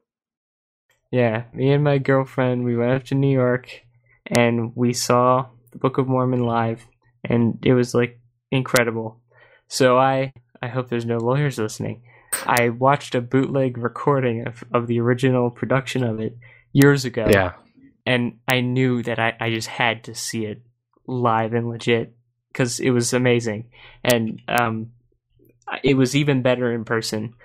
[1.11, 3.81] Yeah, me and my girlfriend, we went up to New York
[4.25, 6.87] and we saw the Book of Mormon live,
[7.23, 8.19] and it was like
[8.51, 9.19] incredible.
[9.67, 12.03] So I, I hope there's no lawyers listening.
[12.45, 16.37] I watched a bootleg recording of, of the original production of it
[16.71, 17.27] years ago.
[17.29, 17.53] Yeah,
[18.05, 20.61] And I knew that I, I just had to see it
[21.07, 22.15] live and legit
[22.51, 23.69] because it was amazing.
[24.03, 24.91] And um,
[25.83, 27.35] it was even better in person.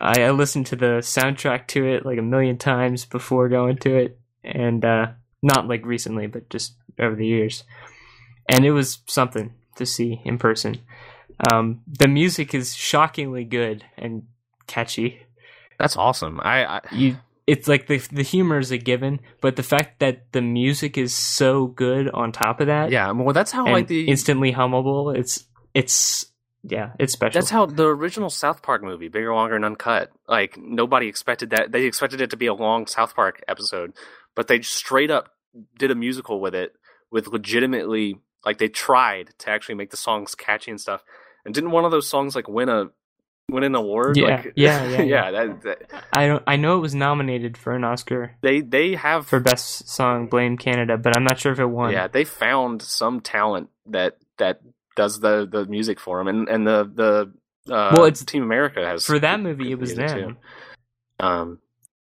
[0.00, 3.96] I, I listened to the soundtrack to it like a million times before going to
[3.96, 4.18] it.
[4.44, 5.08] And uh,
[5.42, 7.64] not like recently, but just over the years.
[8.48, 10.78] And it was something to see in person.
[11.50, 14.22] Um, the music is shockingly good and
[14.66, 15.22] catchy.
[15.78, 16.40] that's awesome.
[16.42, 20.32] I, I You, it's like the the humor is a given, but the fact that
[20.32, 23.10] the music is so good on top of that, yeah.
[23.12, 25.16] Well, that's how like the instantly hummable.
[25.16, 26.26] It's it's
[26.64, 27.40] yeah, it's special.
[27.40, 30.10] That's how the original South Park movie, bigger, longer, and uncut.
[30.26, 31.70] Like nobody expected that.
[31.70, 33.92] They expected it to be a long South Park episode,
[34.34, 35.30] but they straight up
[35.78, 36.74] did a musical with it,
[37.12, 41.04] with legitimately like they tried to actually make the songs catchy and stuff.
[41.44, 42.86] And didn't one of those songs like win a
[43.50, 44.16] win an award?
[44.16, 45.02] Yeah, like, yeah, yeah, yeah.
[45.02, 45.30] yeah.
[45.30, 46.42] That, that, I don't.
[46.46, 50.56] I know it was nominated for an Oscar they they have for best song, Blame
[50.56, 51.92] Canada, but I'm not sure if it won.
[51.92, 54.60] yeah they found some talent that that
[54.96, 56.90] does the the music for them, and and the
[57.66, 60.08] the uh, Well, it's- Team America has For that movie, it was them.
[60.18, 60.36] too.
[61.24, 61.58] Um,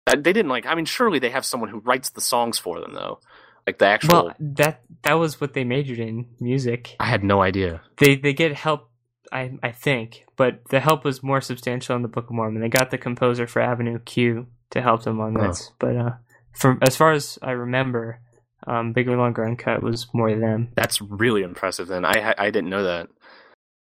[0.06, 0.66] uh, they didn't like.
[0.66, 3.20] I mean, surely they have someone who writes the songs for them, though.
[3.66, 4.24] Like the actual.
[4.24, 6.96] Well, that that was what they majored in music.
[6.98, 7.82] I had no idea.
[7.98, 8.89] They they get help,
[9.32, 12.60] I I think, but the help was more substantial in the Book of Mormon.
[12.62, 15.48] They got the composer for Avenue Q to help them on Oh.
[15.48, 16.10] this, but uh,
[16.52, 18.20] from as far as I remember,
[18.66, 20.68] um, Bigger, Longer, Uncut was more them.
[20.74, 21.86] That's really impressive.
[21.88, 23.08] Then I I didn't know that.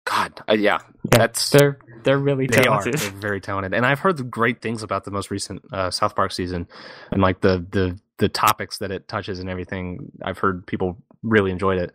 [0.05, 2.93] God, uh, yeah, Yeah, that's they're they're really they are talented.
[2.95, 6.31] They're very talented, and I've heard great things about the most recent uh, South Park
[6.31, 6.67] season,
[7.11, 10.11] and like the the the topics that it touches and everything.
[10.23, 11.93] I've heard people really enjoyed it,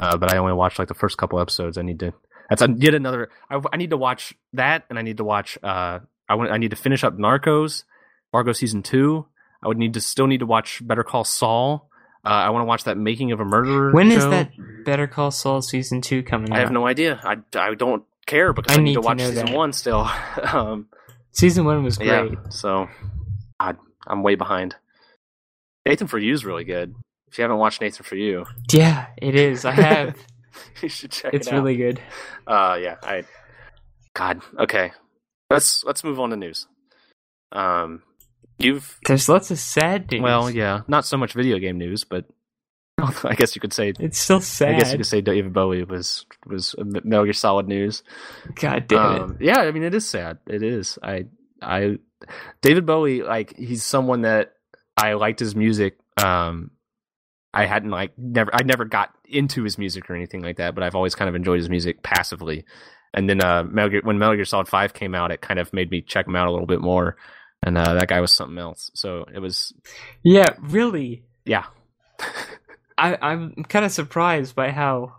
[0.00, 1.76] uh, but I only watched like the first couple episodes.
[1.76, 2.14] I need to.
[2.50, 3.30] That's a, yet another.
[3.48, 5.56] I, I need to watch that, and I need to watch.
[5.62, 6.50] Uh, I want.
[6.50, 7.84] I need to finish up Narcos,
[8.32, 9.26] Fargo season two.
[9.62, 11.88] I would need to still need to watch Better Call Saul.
[12.24, 13.92] Uh, I want to watch that Making of a Murderer.
[13.92, 14.30] When is show.
[14.30, 14.50] that
[14.84, 16.56] Better Call Saul season two coming out?
[16.56, 17.18] I have no idea.
[17.22, 19.54] I, I don't care because I I, need, need to watch season that.
[19.54, 20.10] one still.
[20.52, 20.88] um,
[21.32, 22.08] Season one was great.
[22.08, 22.88] yeah, so
[23.60, 24.74] God, I'm way behind.
[25.86, 26.94] Nathan for You is really good.
[27.28, 29.64] If you haven't watched Nathan for You, Yeah, it is.
[29.64, 30.16] I have.
[30.82, 31.56] you should check it's it out.
[31.62, 32.00] really good.
[32.46, 33.24] Uh, yeah, I.
[34.14, 34.92] God, okay.
[35.50, 36.66] Let's let's move on to news.
[37.52, 38.02] Um,
[38.58, 40.22] you've There's lots of sad news.
[40.22, 42.26] well, yeah, not so much video game news, but
[43.24, 43.92] I guess you could say.
[43.98, 44.74] it's still sad.
[44.74, 48.02] I guess you could say David Bowie was was Metal Gear Solid news.
[48.54, 49.20] God damn it.
[49.22, 50.38] Um, yeah, I mean it is sad.
[50.46, 50.98] It is.
[51.02, 51.26] I
[51.62, 51.98] I
[52.62, 54.52] David Bowie like he's someone that
[54.96, 55.98] I liked his music.
[56.22, 56.70] Um
[57.52, 60.84] I hadn't like never I never got into his music or anything like that, but
[60.84, 62.64] I've always kind of enjoyed his music passively.
[63.12, 65.72] And then uh Metal Gear, when Metal Gear Solid 5 came out, it kind of
[65.72, 67.16] made me check him out a little bit more.
[67.62, 68.90] And uh that guy was something else.
[68.94, 69.72] So it was
[70.22, 71.24] Yeah, really.
[71.44, 71.64] yeah.
[72.98, 75.14] I, I'm kind of surprised by how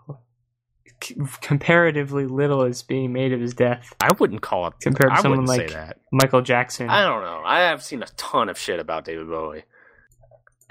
[1.04, 5.18] c- comparatively little is being made of his death I wouldn't call it compared to
[5.18, 5.98] I someone wouldn't like say that.
[6.12, 6.90] Michael Jackson.
[6.90, 7.42] I don't know.
[7.44, 9.64] I have seen a ton of shit about David Bowie.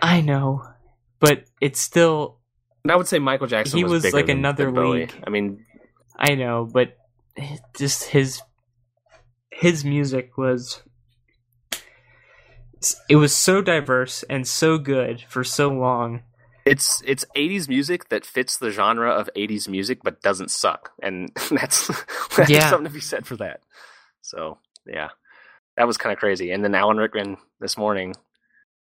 [0.01, 0.65] I know,
[1.21, 2.39] but it's still.
[2.85, 5.13] And I would say Michael Jackson He was, was bigger like than- another than league.
[5.27, 5.65] I mean,
[6.19, 6.97] I know, but
[7.77, 8.41] just his
[9.51, 10.83] his music was.
[13.11, 16.23] It was so diverse and so good for so long.
[16.65, 20.91] it's it's 80s music that fits the genre of 80s music but doesn't suck.
[21.03, 21.89] And that's
[22.37, 22.71] that's Yeah.
[22.71, 23.61] something to be said for that.
[24.23, 25.09] So, yeah.
[25.77, 26.51] That was kind of crazy.
[26.53, 28.15] And then Alan Rickman this morning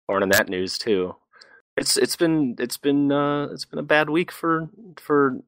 [0.08, 1.16] or in that news too.
[1.76, 5.38] It's it's been it's been uh it's been a bad week for for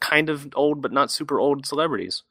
[0.00, 2.22] kind of old but not super old celebrities.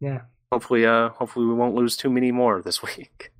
[0.00, 3.32] Yeah, Hopefully uh hopefully we won't lose too many more this week.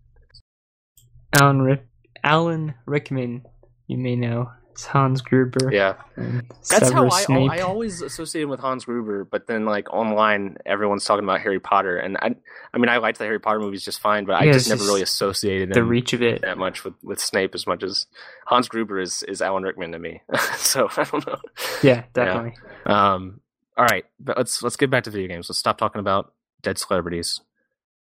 [1.39, 1.87] Alan Rick,
[2.25, 3.45] Alan Rickman,
[3.87, 5.71] you may know, it's Hans Gruber.
[5.71, 5.97] Yeah.
[6.17, 7.51] and That's how I, Snape.
[7.51, 11.61] I always associate him with Hans Gruber, but then like online, everyone's talking about Harry
[11.61, 12.35] Potter, and I,
[12.73, 14.89] I mean, I liked the Harry Potter movies just fine, but I just never just
[14.89, 16.41] really associated the him reach of it.
[16.41, 18.07] that much with, with Snape as much as
[18.47, 20.23] Hans Gruber is is Alan Rickman to me.
[20.57, 21.39] so I don't know.
[21.83, 22.55] Yeah, definitely.
[22.87, 23.41] Um,
[23.77, 25.51] all right, but let's let's get back to video games.
[25.51, 26.33] Let's stop talking about
[26.63, 27.41] dead celebrities.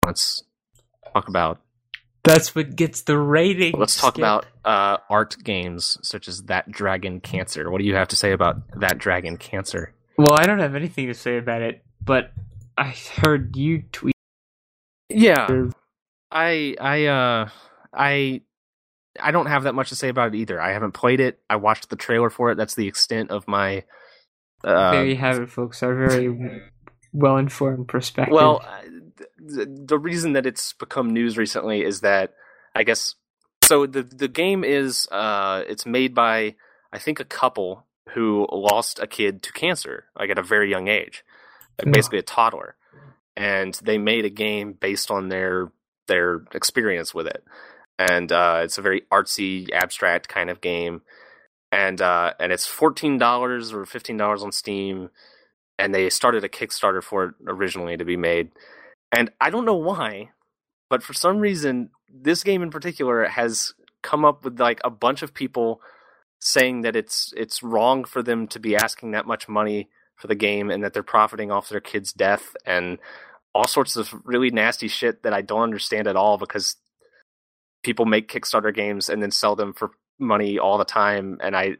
[0.04, 0.42] Let's
[1.12, 1.60] talk about
[2.26, 3.74] That's what gets the rating.
[3.78, 4.18] let's talk Skip.
[4.18, 7.70] about uh, art games such as That Dragon Cancer.
[7.70, 9.94] What do you have to say about That Dragon Cancer?
[10.18, 12.32] Well, I don't have anything to say about it, but
[12.76, 14.14] I heard you tweet.
[15.08, 15.46] Yeah,
[16.30, 17.48] I I uh
[17.94, 18.40] I
[19.20, 20.60] I don't have that much to say about it either.
[20.60, 21.38] I haven't played it.
[21.48, 22.56] I watched the trailer for it.
[22.56, 23.84] That's the extent of my
[24.64, 25.82] uh there you have it, folks.
[25.82, 26.62] Our very
[27.12, 28.34] well informed perspective.
[28.34, 28.64] well,
[29.38, 32.34] the, reason that it's become news recently is that
[32.74, 33.14] I guess
[33.62, 36.54] so the the game is uh it's made by
[36.92, 40.88] I think a couple who lost a kid to cancer like at a very young
[40.88, 41.24] age.
[41.78, 42.76] Like basically a toddler.
[43.36, 45.70] And they made a game based on their
[46.08, 47.44] their experience with it.
[47.98, 51.02] And uh, it's a very artsy, abstract kind of game.
[51.70, 55.10] And uh, and it's fourteen dollars or fifteen dollars on Steam.
[55.78, 58.50] And they started a Kickstarter for it originally to be made.
[59.12, 60.30] And I don't know why,
[60.90, 65.22] but for some reason, this game in particular has come up with like a bunch
[65.22, 65.80] of people
[66.40, 70.34] saying that it's it's wrong for them to be asking that much money for the
[70.34, 72.98] game and that they're profiting off their kid's death and
[73.54, 76.76] all sorts of really nasty shit that I don't understand at all because
[77.82, 81.76] people make Kickstarter games and then sell them for money all the time and I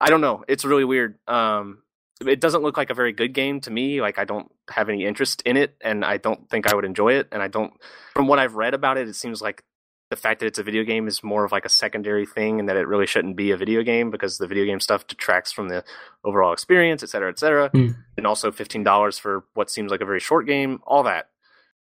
[0.00, 1.18] I don't know, it's really weird.
[1.26, 1.82] Um
[2.26, 4.00] it doesn't look like a very good game to me.
[4.00, 7.14] Like I don't have any interest in it and I don't think I would enjoy
[7.14, 7.72] it and I don't
[8.14, 9.62] from what I've read about it it seems like
[10.10, 12.68] the fact that it's a video game is more of like a secondary thing, and
[12.68, 15.68] that it really shouldn't be a video game because the video game stuff detracts from
[15.68, 15.84] the
[16.24, 17.70] overall experience, et cetera, et cetera.
[17.70, 17.96] Mm.
[18.16, 21.28] And also fifteen dollars for what seems like a very short game, all that.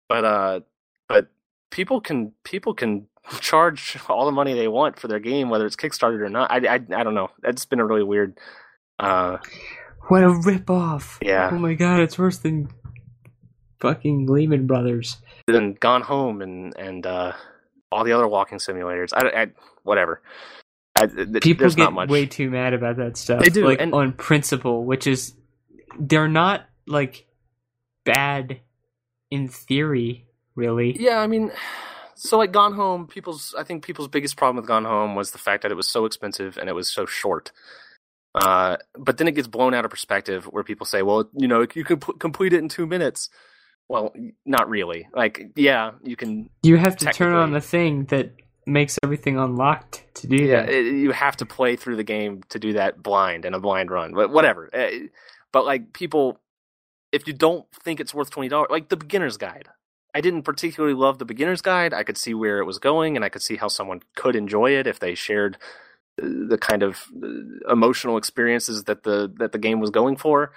[0.09, 0.61] But uh,
[1.09, 1.29] but
[1.71, 3.09] people can people can
[3.41, 6.51] charge all the money they want for their game, whether it's Kickstarted or not.
[6.51, 7.29] I I, I don't know.
[7.43, 8.39] It's been a really weird.
[8.99, 9.39] Uh,
[10.09, 11.19] What a ripoff!
[11.23, 11.49] Yeah.
[11.53, 12.69] Oh my god, it's worse than
[13.81, 15.17] fucking Lehman Brothers.
[15.47, 17.33] then Gone Home and and uh,
[17.91, 19.11] all the other walking simulators.
[19.15, 19.47] I, I
[19.83, 20.23] whatever.
[20.97, 22.09] I, th- People get not much.
[22.09, 23.43] way too mad about that stuff.
[23.43, 25.35] They do, like and- on principle, which is
[25.99, 27.27] they're not like
[28.05, 28.61] bad
[29.31, 30.97] in theory, really.
[31.01, 31.51] Yeah, I mean,
[32.15, 35.39] so like Gone Home, people's I think people's biggest problem with Gone Home was the
[35.39, 37.51] fact that it was so expensive and it was so short.
[38.35, 41.67] Uh, but then it gets blown out of perspective where people say, "Well, you know,
[41.75, 43.29] you can p- complete it in two minutes."
[43.89, 44.15] Well,
[44.47, 45.09] not really.
[45.15, 46.51] Like, yeah, you can.
[46.63, 48.33] You have to turn on the thing that
[48.67, 50.71] makes everything unlocked to do Yeah, that.
[50.71, 53.91] it, you have to play through the game to do that blind and a blind
[53.91, 54.71] run, but whatever.
[54.73, 55.09] Eh,
[55.53, 56.41] But like people,
[57.13, 59.69] if you don't think it's worth twenty dollars, like the beginner's guide.
[60.17, 61.93] I didn't particularly love the beginner's guide.
[61.93, 64.71] I could see where it was going, and I could see how someone could enjoy
[64.71, 65.59] it if they shared
[66.17, 70.53] the kind of uh, emotional experiences that the that the game was going for.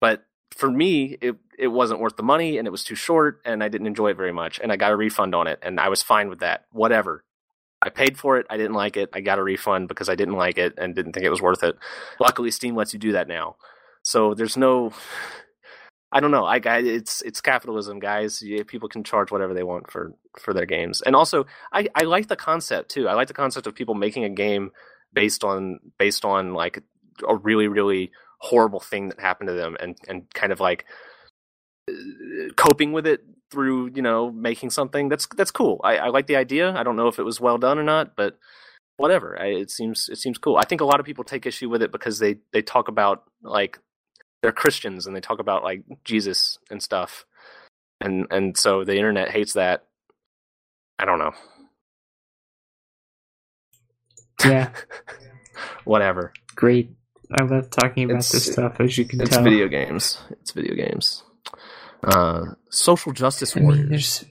[0.00, 0.24] But
[0.56, 3.68] for me, it it wasn't worth the money, and it was too short, and I
[3.68, 6.02] didn't enjoy it very much, and I got a refund on it, and I was
[6.02, 6.66] fine with that.
[6.72, 7.24] Whatever.
[7.84, 8.46] I paid for it.
[8.48, 9.10] I didn't like it.
[9.12, 11.64] I got a refund because I didn't like it and didn't think it was worth
[11.64, 11.76] it.
[12.20, 13.56] Luckily, Steam lets you do that now.
[14.02, 14.92] So there's no.
[16.12, 16.44] I don't know.
[16.44, 18.42] I, I it's it's capitalism, guys.
[18.66, 22.28] People can charge whatever they want for for their games, and also I I like
[22.28, 23.08] the concept too.
[23.08, 24.70] I like the concept of people making a game
[25.12, 26.82] based on based on like
[27.26, 30.84] a really really horrible thing that happened to them, and and kind of like
[31.90, 31.92] uh,
[32.56, 35.80] coping with it through you know making something that's that's cool.
[35.84, 36.72] I, I like the idea.
[36.72, 38.38] I don't know if it was well done or not, but
[38.96, 39.40] whatever.
[39.40, 40.56] I, it seems it seems cool.
[40.56, 43.24] I think a lot of people take issue with it because they they talk about
[43.42, 43.78] like
[44.42, 47.24] they're Christians and they talk about like Jesus and stuff,
[48.00, 49.84] and and so the internet hates that.
[50.98, 51.32] I don't know.
[54.44, 54.70] Yeah,
[55.84, 56.32] Whatever.
[56.54, 56.90] great.
[57.38, 59.40] I love talking about It's- this stuff, as you can It's tell.
[59.40, 60.18] It's video games.
[60.30, 61.22] It's video games.
[62.02, 63.88] Uh, social justice I mean, warriors.
[63.88, 64.24] there's.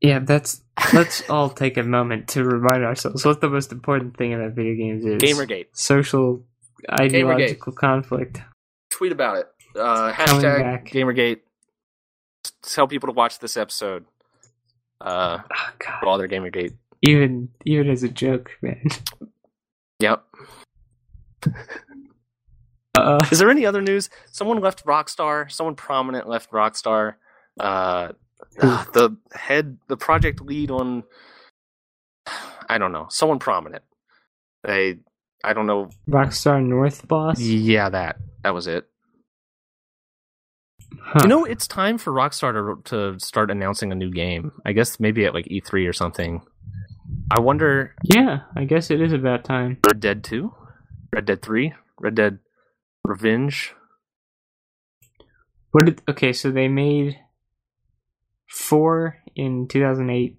[0.00, 0.62] Yeah, that's.
[0.94, 4.74] Let's all take a moment to remind ourselves what the most important thing about video
[4.74, 5.20] games is.
[5.22, 5.66] Gamergate.
[5.72, 6.44] Social
[7.00, 8.40] ideological conflict.
[8.90, 9.46] Tweet about it.
[9.76, 10.86] Uh, hashtag back.
[10.88, 11.40] Gamergate.
[12.62, 14.06] Tell people to watch this episode.
[15.00, 15.98] Uh, Oh, God.
[16.06, 16.74] while they're Gamergate.
[17.02, 18.84] Even even as a joke, man.
[20.00, 20.24] Yep.
[22.98, 24.10] Uh, Is there any other news?
[24.30, 25.50] Someone left Rockstar.
[25.50, 27.14] Someone prominent left Rockstar.
[27.58, 28.08] Uh,
[28.60, 31.04] uh, the head, the project lead on.
[32.68, 33.06] I don't know.
[33.08, 33.84] Someone prominent.
[34.64, 34.98] They.
[35.42, 35.88] I don't know.
[36.08, 37.40] Rockstar North boss.
[37.40, 38.16] Yeah, that.
[38.42, 38.86] That was it.
[41.00, 41.20] Huh.
[41.22, 42.52] You know, it's time for Rockstar
[42.84, 44.52] to, to start announcing a new game.
[44.66, 46.42] I guess maybe at like E3 or something.
[47.30, 47.94] I wonder.
[48.02, 49.78] Yeah, I guess it is about time.
[49.86, 50.52] Red Dead 2?
[51.14, 51.72] Red Dead 3?
[52.00, 52.38] Red Dead
[53.04, 53.74] Revenge?
[55.70, 56.02] What did?
[56.08, 57.18] Okay, so they made
[58.48, 60.36] four in 2008,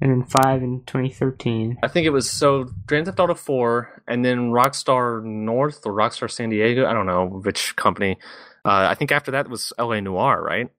[0.00, 1.78] and then five in 2013.
[1.82, 6.30] I think it was so Grand Theft Auto 4 and then Rockstar North or Rockstar
[6.30, 6.86] San Diego.
[6.86, 8.16] I don't know which company.
[8.64, 10.70] Uh, I think after that was LA Noire, right?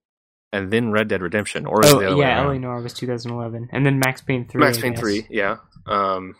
[0.55, 1.65] And then Red Dead Redemption.
[1.65, 2.41] Or is it the Oh yeah?
[2.45, 4.59] LA Noire was 2011, and then Max Payne 3.
[4.59, 5.01] Max I Payne guess.
[5.01, 5.57] 3, yeah.
[5.85, 6.35] Um,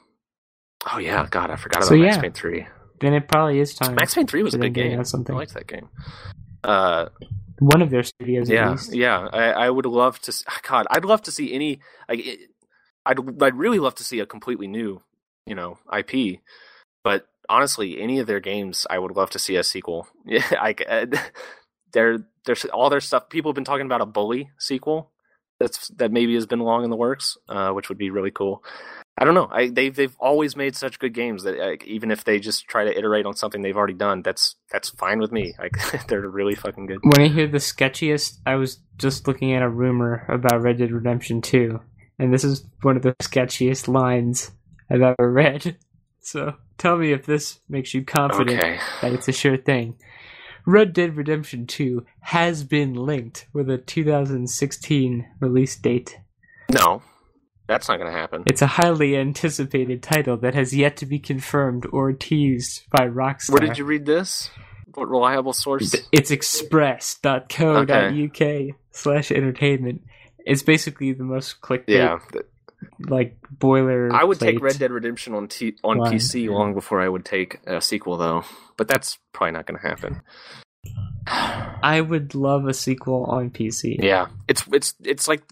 [0.91, 1.28] oh, yeah.
[1.30, 2.21] God, I forgot about So, Max yeah.
[2.21, 2.67] Payne 3.
[3.01, 3.95] Then it probably is time.
[3.95, 5.04] Max Payne 3 was a good game.
[5.04, 5.36] something.
[5.36, 5.89] I liked that game.
[6.63, 7.08] Uh,
[7.60, 8.93] One of their studios, at yeah, least.
[8.93, 9.28] yeah.
[9.32, 10.32] I, I would love to.
[10.32, 11.80] s- God, I'd love to see any.
[12.10, 12.39] Like, it,
[13.06, 15.01] I'd I'd really love to see a completely new,
[15.45, 16.39] you know, IP.
[17.04, 20.07] But honestly, any of their games, I would love to see a sequel.
[20.26, 20.82] Yeah, like
[21.96, 23.30] they're there's all their stuff.
[23.30, 25.12] People have been talking about a bully sequel.
[25.60, 28.64] That's that maybe has been long in the works, uh, which would be really cool.
[29.18, 29.48] I don't know.
[29.50, 32.84] I they've they've always made such good games that like, even if they just try
[32.84, 35.54] to iterate on something they've already done, that's that's fine with me.
[35.58, 35.78] Like
[36.08, 37.00] they're really fucking good.
[37.02, 40.91] When I hear the sketchiest, I was just looking at a rumor about Red Dead
[40.91, 41.80] Redemption 2,
[42.20, 44.52] and this is one of the sketchiest lines
[44.89, 45.78] I've ever read.
[46.26, 48.80] So tell me if this makes you confident Okay.
[49.04, 49.96] that it's a sure thing.
[50.66, 56.20] Red Dead Redemption 2 has been linked with a 2016 release date.
[56.72, 57.01] No,
[57.68, 58.43] that's not going to happen.
[58.47, 63.51] It's a highly anticipated title that has yet to be confirmed or teased by Rockstar.
[63.51, 64.49] Where did you read this?
[64.93, 65.95] What reliable source?
[66.11, 70.01] It's express.co.uk slash entertainment.
[70.45, 72.20] It's basically the most clickbait, Yeah,
[72.99, 74.09] like boiler.
[74.13, 74.61] I would take.
[74.61, 75.97] Red Dead Redemption on T- on.
[75.99, 78.43] PC long before I would take a sequel, though.
[78.77, 80.21] But that's probably not going to happen.
[81.27, 84.01] I would love a sequel on PC.
[84.01, 85.43] Yeah, it's it's it's like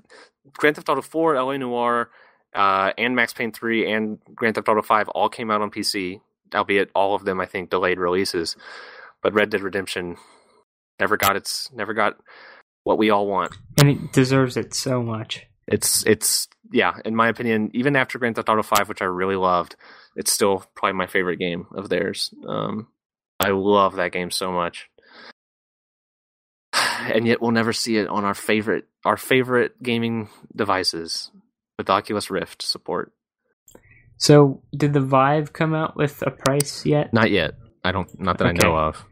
[0.53, 2.09] Grand Theft Auto 4, LA Noire,
[2.53, 6.21] uh, and Max Payne 3, and Grand Theft Auto 5 all came out on PC,
[6.53, 8.55] albeit all of them I think delayed releases.
[9.21, 10.17] But Red Dead Redemption
[10.99, 12.17] never got its never got
[12.83, 13.53] what we all want.
[13.79, 15.47] and it deserves it so much.
[15.67, 19.35] It's it's yeah, in my opinion, even after Grand Theft Auto 5, which I really
[19.35, 19.75] loved,
[20.15, 22.33] it's still probably my favorite game of theirs.
[22.47, 22.87] Um,
[23.39, 24.89] I love that game so much.
[27.03, 31.31] And yet we'll never see it on our favorite our favorite gaming devices
[31.77, 33.11] with Oculus Rift support.
[34.15, 37.11] So, did the Vive come out with a price yet?
[37.11, 37.55] Not yet.
[37.83, 39.03] I don't not that I know of.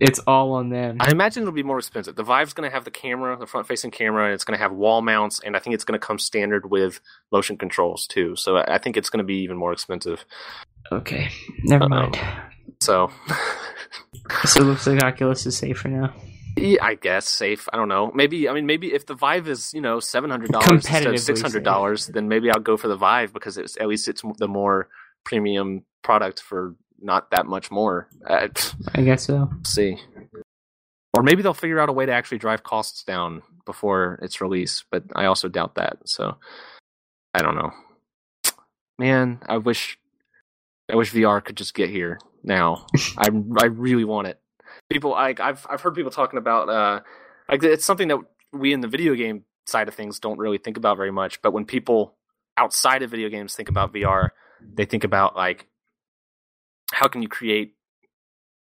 [0.00, 0.96] It's all on them.
[0.98, 2.16] I imagine it'll be more expensive.
[2.16, 4.62] The Vive's going to have the camera, the front facing camera, and it's going to
[4.62, 8.34] have wall mounts, and I think it's going to come standard with motion controls too.
[8.36, 10.24] So I I think it's going to be even more expensive.
[10.90, 11.28] Okay,
[11.64, 11.88] never Uh-oh.
[11.88, 12.18] mind.
[12.80, 13.10] So
[14.44, 16.14] So it looks like Oculus is safe for now.
[16.56, 17.68] Yeah, I guess safe.
[17.72, 18.10] I don't know.
[18.14, 21.18] Maybe I mean maybe if the Vive is you know seven hundred dollars instead of
[21.20, 24.22] six hundred dollars, then maybe I'll go for the Vive because it's at least it's
[24.38, 24.88] the more
[25.24, 28.08] premium product for not that much more.
[28.26, 28.48] Uh,
[28.94, 29.50] I guess so.
[29.64, 29.96] see,
[31.14, 34.84] or maybe they'll figure out a way to actually drive costs down before its release,
[34.90, 35.98] but I also doubt that.
[36.06, 36.36] So
[37.34, 37.72] I don't know.
[38.98, 39.98] Man, I wish
[40.90, 42.86] I wish VR could just get here now.
[43.18, 43.28] I
[43.58, 44.40] I really want it.
[44.90, 47.00] People, like I've I've heard people talking about uh,
[47.48, 48.18] like it's something that
[48.52, 51.40] we in the video game side of things don't really think about very much.
[51.42, 52.16] But when people
[52.56, 54.30] outside of video games think about VR,
[54.74, 55.66] they think about like
[56.92, 57.74] how can you create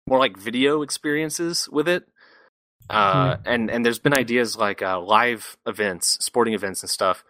[0.06, 2.06] more like video experiences with it.
[2.90, 7.24] Uh, and and there's been ideas like uh, live events, sporting events and stuff,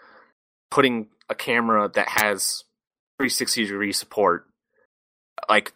[0.71, 2.65] putting a camera that has
[3.19, 4.49] 360 degree support,
[5.49, 5.73] like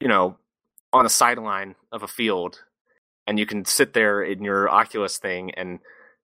[0.00, 0.38] you know,
[0.94, 2.62] on the sideline of a field,
[3.26, 5.80] and you can sit there in your Oculus thing and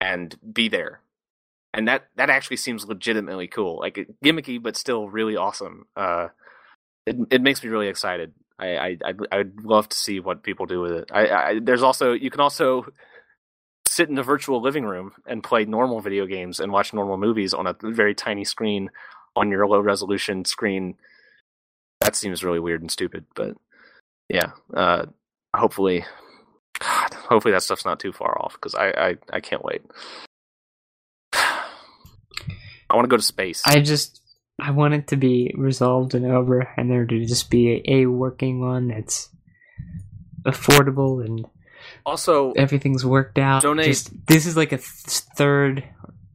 [0.01, 0.99] and be there,
[1.73, 5.85] and that that actually seems legitimately cool, like gimmicky but still really awesome.
[5.95, 6.27] Uh,
[7.09, 8.33] it it makes me really excited.
[8.59, 11.11] I I I'd, love to see what people do with it.
[11.11, 12.85] I, I there's also you can also
[13.87, 17.53] sit in a virtual living room and play normal video games and watch normal movies
[17.53, 18.89] on a very tiny screen
[19.35, 20.95] on your low resolution screen.
[22.01, 23.55] That seems really weird and stupid, but
[24.29, 24.51] yeah.
[24.73, 25.07] Uh,
[25.55, 26.05] hopefully,
[26.79, 29.81] God, hopefully that stuff's not too far off because I, I I can't wait.
[31.33, 33.63] I want to go to space.
[33.65, 34.18] I just
[34.61, 38.05] I want it to be resolved and over, and there to just be a, a
[38.05, 39.29] working one that's
[40.45, 41.45] affordable and
[42.05, 43.61] also, everything's worked out.
[43.61, 44.83] Donate- Just, this is like a th-
[45.35, 45.83] third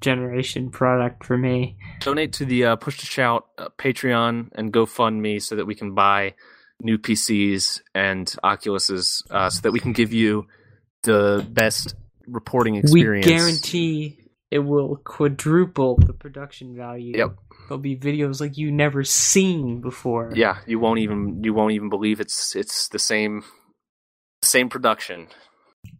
[0.00, 1.76] generation product for me.
[2.00, 5.94] donate to the uh, Push to Shout uh, Patreon and GoFundMe so that we can
[5.94, 6.34] buy
[6.80, 10.46] new PCs and Oculuses uh, so that we can give you
[11.02, 11.94] the best
[12.26, 13.26] reporting experience.
[13.26, 14.18] We guarantee
[14.54, 17.12] it will quadruple the production value.
[17.16, 17.36] Yep.
[17.66, 20.30] There'll be videos like you never seen before.
[20.32, 23.42] Yeah, you won't even you won't even believe it's it's the same
[24.42, 25.26] same production.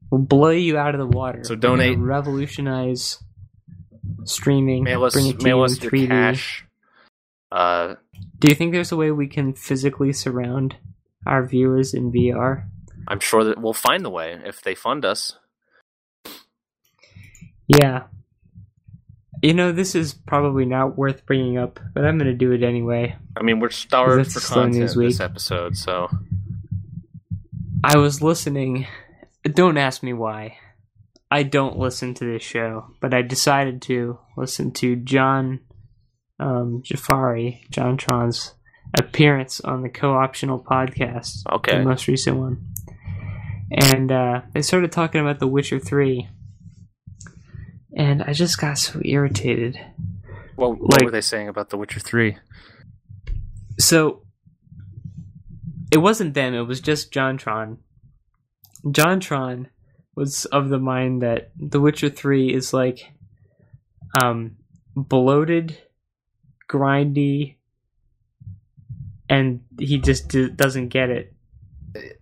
[0.08, 1.42] We'll blow you out of the water.
[1.42, 1.98] So donate.
[1.98, 3.18] revolutionize
[4.22, 4.84] streaming.
[4.84, 6.06] Mail us bring it to mail you us your 3D.
[6.06, 6.64] cash.
[7.50, 7.96] Uh,
[8.38, 10.76] Do you think there's a way we can physically surround
[11.26, 12.68] our viewers in VR?
[13.08, 15.32] I'm sure that we'll find the way if they fund us.
[17.66, 18.04] Yeah.
[19.44, 22.62] You know, this is probably not worth bringing up, but I'm going to do it
[22.62, 23.14] anyway.
[23.36, 25.20] I mean, we're starved for content this week.
[25.20, 26.08] episode, so
[27.84, 28.86] I was listening.
[29.42, 30.56] Don't ask me why.
[31.30, 35.60] I don't listen to this show, but I decided to listen to John
[36.40, 38.54] um, Jafari, Jontron's
[38.98, 41.76] appearance on the co-optional podcast, okay.
[41.76, 42.72] the most recent one.
[43.70, 46.30] And uh, they started talking about The Witcher 3.
[47.96, 49.78] And I just got so irritated.
[50.56, 52.36] What, what like- were they saying about The Witcher Three?
[53.78, 54.22] So
[55.92, 57.78] it wasn't them, it was just Jontron.
[58.84, 59.66] Jontron
[60.14, 63.10] was of the mind that The Witcher 3 is like
[64.22, 64.56] um
[64.94, 65.76] bloated,
[66.70, 67.56] grindy,
[69.28, 71.32] and he just d- doesn't get it.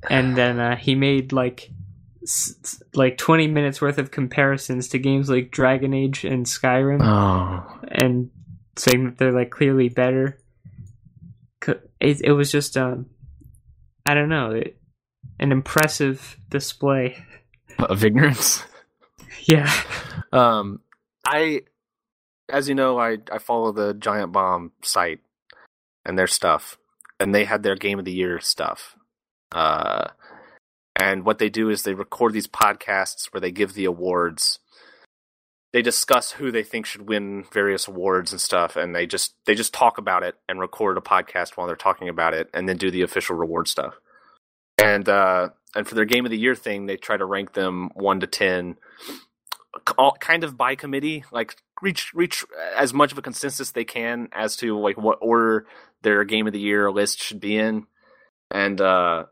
[0.08, 1.70] And then uh, he made like
[2.94, 8.30] like 20 minutes worth of comparisons to games like Dragon Age and Skyrim Oh, and
[8.76, 10.38] saying that they're like clearly better.
[12.00, 13.06] It, it was just um,
[14.04, 14.76] I don't know, it,
[15.38, 17.24] an impressive display.
[17.78, 18.64] of ignorance.
[19.44, 19.72] Yeah,
[20.32, 20.80] Um,
[21.26, 21.62] I
[22.48, 25.18] as you know, I I follow the Giant Bomb site
[26.04, 26.78] and their stuff,
[27.18, 28.94] and they had their Game of the Year stuff.
[29.50, 30.08] Uh,
[30.97, 34.59] and what they do is they record these podcasts where they give the awards.
[35.72, 39.55] They discuss who they think should win various awards and stuff, and they just they
[39.55, 42.76] just talk about it and record a podcast while they're talking about it, and then
[42.76, 43.95] do the official reward stuff.
[44.82, 47.88] And uh, and for their Game of the Year thing, they try to rank them
[47.95, 48.76] one to ten,
[49.97, 52.45] all, kind of by committee, like reach reach
[52.76, 55.66] as much of a consensus they can as to like what order
[56.03, 57.86] their Game of the Year list should be in.
[58.51, 59.24] And uh,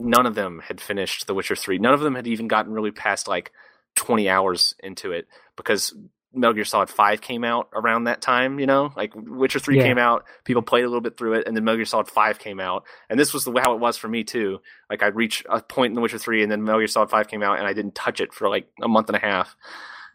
[0.00, 1.78] none of them had finished The Witcher 3.
[1.78, 3.52] None of them had even gotten really past like
[3.96, 5.26] 20 hours into it
[5.56, 5.94] because
[6.32, 8.92] Metal Gear Solid 5 came out around that time, you know?
[8.96, 9.82] Like Witcher 3 Yeah.
[9.84, 12.38] came out, people played a little bit through it, and then Metal Gear Solid 5
[12.38, 12.84] came out.
[13.08, 14.60] And this was the, how it was for me too.
[14.90, 17.28] Like I'd reach a point in The Witcher 3 and then Metal Gear Solid 5
[17.28, 19.56] came out and I didn't touch it for like a month and a half.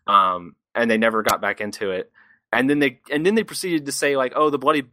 [0.07, 2.11] Um, and they never got back into it.
[2.51, 4.84] And then they and then they proceeded to say like, "Oh, the bloody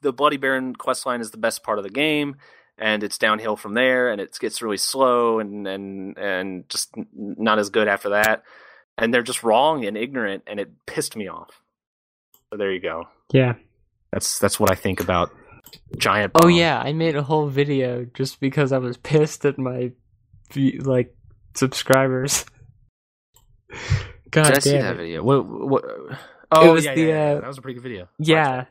[0.00, 2.36] the Bloody Baron questline is the best part of the game."
[2.80, 7.58] And it's downhill from there and it gets really slow and and and just not
[7.58, 8.42] as good after that
[8.98, 11.60] and they're just wrong and ignorant and it pissed me off
[12.50, 13.54] so there you go Yeah.
[14.12, 15.30] that's that's what i think about
[15.98, 19.92] giant Oh yeah, I made a whole video just because I was pissed at my
[20.82, 21.14] like
[21.54, 22.44] subscribers.
[24.30, 24.96] God did i see damn that it.
[24.96, 25.84] video what, what
[26.50, 28.64] oh was yeah, the, yeah, yeah, uh, that was a pretty good video Yeah.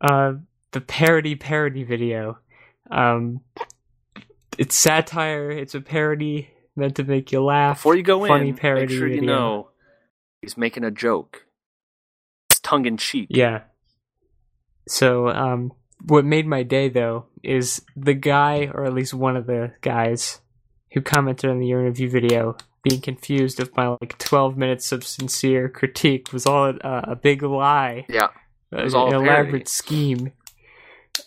[0.00, 0.34] Uh,
[0.72, 2.38] the parody parody video.
[2.90, 3.40] Um,
[4.58, 5.50] it's satire.
[5.50, 7.78] It's a parody meant to make you laugh.
[7.78, 9.26] before you go funny in parody make sure you video.
[9.26, 9.68] know
[10.40, 11.46] he's making a joke
[12.50, 13.62] it's tongue-in-cheek Yeah.
[14.88, 15.72] So, um,
[16.06, 20.40] what made my day though is the guy, or at least one of the guys,
[20.92, 25.68] who commented on the interview video, being confused if my like 12 minutes of sincere
[25.68, 28.28] critique was all a, a big lie, yeah
[28.72, 30.32] It was an all a elaborate scheme.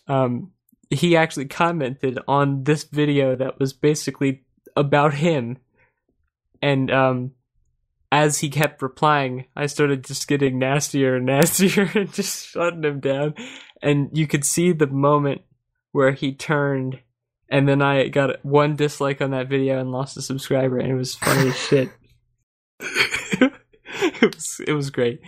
[0.07, 0.51] Um,
[0.93, 4.43] he actually commented on this video that was basically
[4.75, 5.57] about him,
[6.61, 7.31] and um,
[8.11, 12.99] as he kept replying, I started just getting nastier and nastier and just shutting him
[12.99, 13.35] down.
[13.81, 15.41] And you could see the moment
[15.91, 16.99] where he turned,
[17.49, 20.95] and then I got one dislike on that video and lost a subscriber, and it
[20.95, 21.89] was funny as shit.
[24.01, 25.21] it was it was great.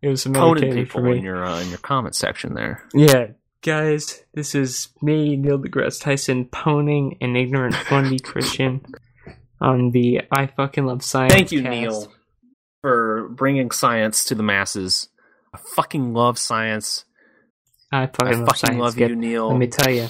[0.00, 1.18] It was some poning entertaining for people me.
[1.18, 3.28] in your uh, in your comment section there Yeah,
[3.62, 8.84] guys, this is me, Neil deGrasse Tyson, poning an ignorant fundy Christian
[9.60, 11.32] on the I fucking love science.
[11.32, 11.70] Thank you, cast.
[11.70, 12.12] Neil,
[12.82, 15.08] for bringing science to the masses.
[15.54, 17.04] I fucking love science.
[17.92, 19.48] I I fucking love fucking love you, Neil.
[19.48, 20.08] Let me tell you.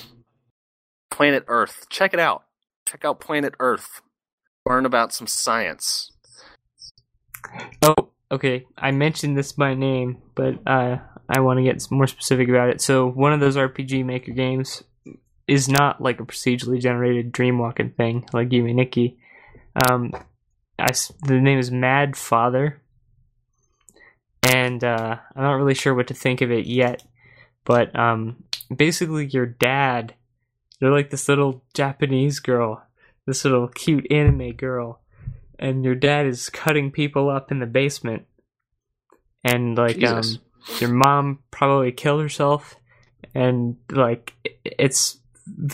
[1.11, 1.87] Planet Earth.
[1.91, 2.45] Check it out.
[2.89, 4.01] Check out Planet Earth.
[4.67, 6.11] Learn about some science.
[7.83, 8.65] Oh, okay.
[8.79, 10.99] I mentioned this by name, but uh,
[11.35, 12.83] I want to get more specific about it.
[12.83, 14.85] So, one of those RPG Maker games
[15.49, 19.19] is not like a procedurally generated dream walking thing like and Nikki.
[19.89, 20.13] Um,
[20.79, 22.83] I the name is Mad Father,
[24.43, 27.03] and uh, I'm not really sure what to think of it yet.
[27.65, 30.15] But um, basically, your dad,
[30.81, 32.87] you're like this little Japanese girl,
[33.27, 35.01] this little cute anime girl,
[35.59, 38.27] and your dad is cutting people up in the basement,
[39.43, 40.37] and like Jesus.
[40.37, 40.43] um,
[40.81, 42.77] your mom probably killed herself,
[43.35, 44.35] and like
[44.65, 45.19] it's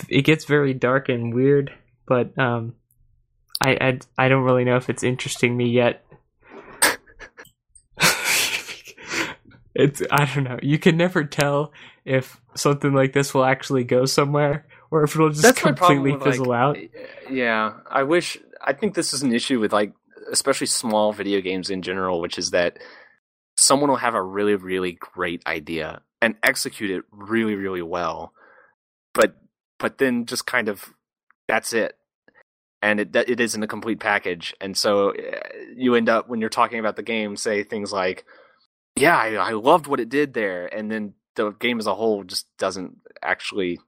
[0.09, 1.73] it gets very dark and weird,
[2.07, 2.75] but um,
[3.61, 6.05] I I, I don't really know if it's interesting me yet.
[9.75, 10.59] it's I don't know.
[10.63, 11.73] You can never tell
[12.05, 16.23] if something like this will actually go somewhere or if it'll just That's completely with,
[16.23, 16.79] like, fizzle out.
[17.31, 18.39] Yeah, I wish.
[18.61, 19.93] I think this is an issue with like,
[20.33, 22.79] especially small video games in general, which is that
[23.69, 28.33] someone will have a really, really great idea and execute it really, really well,
[29.15, 29.37] but
[29.79, 30.93] but then just kind of
[31.47, 31.97] that's it,
[32.83, 35.15] and it it isn't a complete package, and so uh,
[35.77, 38.25] you end up when you're talking about the game, say things like,
[38.97, 42.25] "Yeah, I, I loved what it did there," and then the game as a whole
[42.25, 43.79] just doesn't actually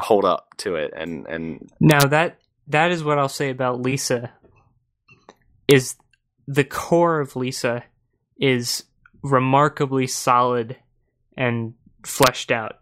[0.00, 2.38] hold up to it, and and Now that
[2.68, 4.32] that is what I'll say about Lisa.
[5.68, 5.96] Is
[6.48, 7.84] the core of Lisa
[8.36, 8.84] is
[9.22, 10.76] remarkably solid
[11.36, 12.76] and fleshed out.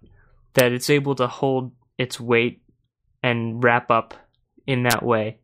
[0.55, 2.63] That it's able to hold its weight
[3.23, 4.15] and wrap up
[4.67, 5.39] in that way.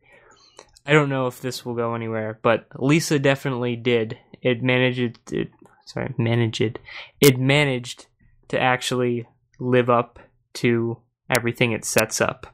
[0.84, 4.18] I don't know if this will go anywhere, but Lisa definitely did.
[4.42, 5.50] It managed it
[5.86, 6.78] sorry, managed it
[7.20, 8.06] It managed
[8.48, 9.26] to actually
[9.58, 10.18] live up
[10.54, 10.98] to
[11.30, 12.46] everything it sets up.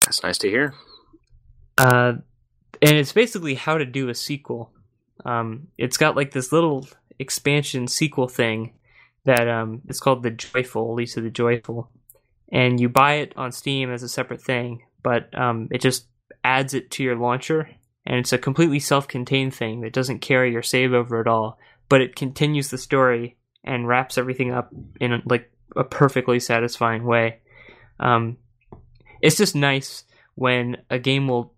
[0.00, 0.74] that's nice to hear.
[1.76, 2.14] Uh,
[2.80, 4.72] and it's basically how to do a sequel.
[5.24, 6.88] Um, it's got like this little
[7.18, 8.74] expansion sequel thing
[9.24, 11.90] that um it's called the Joyful, Lisa the Joyful,
[12.50, 16.06] and you buy it on Steam as a separate thing, but um it just
[16.44, 17.68] adds it to your launcher,
[18.06, 21.58] and it's a completely self-contained thing that doesn't carry your save over at all,
[21.88, 27.40] but it continues the story and wraps everything up in like a perfectly satisfying way.
[28.00, 28.38] Um,
[29.20, 30.04] it's just nice
[30.36, 31.52] when a game will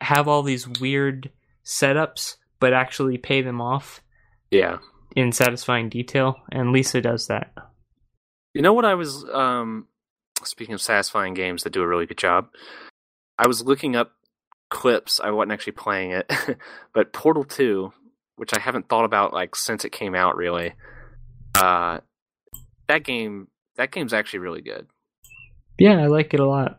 [0.00, 1.30] have all these weird
[1.64, 4.00] setups, but actually pay them off
[4.50, 4.78] Yeah.
[5.14, 7.52] in satisfying detail, and Lisa does that.
[8.54, 9.86] You know what I was um
[10.44, 12.48] speaking of satisfying games that do a really good job.
[13.38, 14.12] I was looking up
[14.70, 15.20] clips.
[15.22, 16.32] I wasn't actually playing it,
[16.94, 17.92] but Portal 2,
[18.36, 20.72] which I haven't thought about like since it came out really.
[21.54, 21.98] Uh
[22.88, 24.86] that game that game's actually really good.
[25.78, 26.78] Yeah, I like it a lot.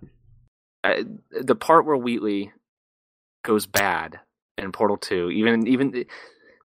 [0.83, 1.03] uh,
[1.41, 2.51] the part where Wheatley
[3.43, 4.19] goes bad
[4.57, 6.05] in Portal Two, even even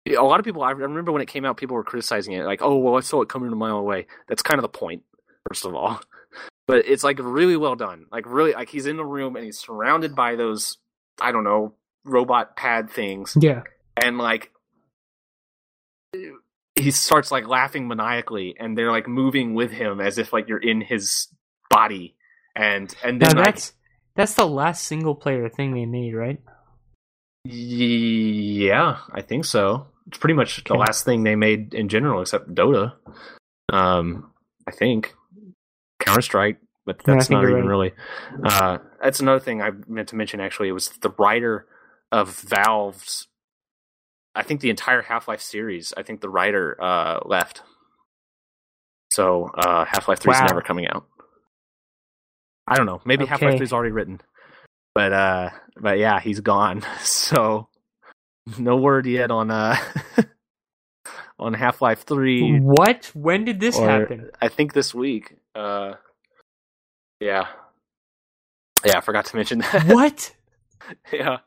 [0.07, 0.63] a lot of people.
[0.63, 3.21] I remember when it came out, people were criticizing it, like, "Oh, well, I saw
[3.21, 5.03] it coming a mile away." That's kind of the point,
[5.47, 6.01] first of all.
[6.67, 8.05] But it's like really well done.
[8.13, 10.77] Like really, like he's in the room and he's surrounded by those,
[11.19, 11.73] I don't know,
[12.05, 13.63] robot pad things, Yeah,
[14.01, 14.51] and like
[16.75, 20.59] he starts like laughing maniacally, and they're like moving with him as if like you're
[20.59, 21.27] in his
[21.69, 22.15] body,
[22.55, 23.73] and and now then like, that's
[24.15, 26.39] that's the last single player thing they made, right?
[27.43, 29.87] Yeah, I think so.
[30.07, 32.93] It's pretty much the last thing they made in general, except Dota.
[33.71, 34.31] Um,
[34.67, 35.15] I think
[35.99, 37.65] Counter Strike, but that's think not even right.
[37.65, 37.91] really.
[38.43, 40.39] Uh, that's another thing I meant to mention.
[40.39, 41.65] Actually, it was the writer
[42.11, 43.27] of Valve's.
[44.35, 45.93] I think the entire Half Life series.
[45.97, 47.63] I think the writer uh, left.
[49.11, 50.47] So uh, Half Life Three is Wow.
[50.47, 51.05] never coming out.
[52.67, 53.01] I don't know.
[53.05, 54.21] Maybe Half Life Three is already written,
[54.93, 56.83] but uh, but yeah, he's gone.
[57.03, 57.67] So
[58.57, 59.77] no word yet on uh
[61.39, 62.59] on Half Life Three.
[62.59, 63.11] What?
[63.13, 64.29] When did this or- happen?
[64.41, 65.35] I think this week.
[65.53, 65.93] Uh,
[67.19, 67.47] yeah,
[68.85, 68.97] yeah.
[68.97, 69.83] I forgot to mention that.
[69.87, 70.33] what?
[71.11, 71.37] yeah,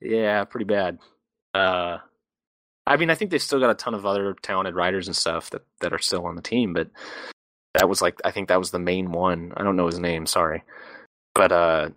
[0.00, 0.44] yeah.
[0.44, 0.98] Pretty bad.
[1.54, 1.98] Uh,
[2.86, 5.50] I mean, I think they've still got a ton of other talented writers and stuff
[5.50, 6.88] that that are still on the team, but
[7.74, 9.52] that was like I think that was the main one.
[9.56, 10.26] I don't know his name.
[10.26, 10.62] Sorry,
[11.34, 11.88] but uh,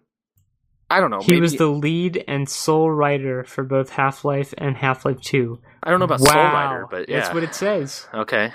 [0.89, 1.21] I don't know.
[1.21, 5.59] He was the lead and sole writer for both Half Life and Half Life Two.
[5.81, 8.07] I don't know about wow, Soul Rider, but yeah, that's what it says.
[8.13, 8.51] Okay.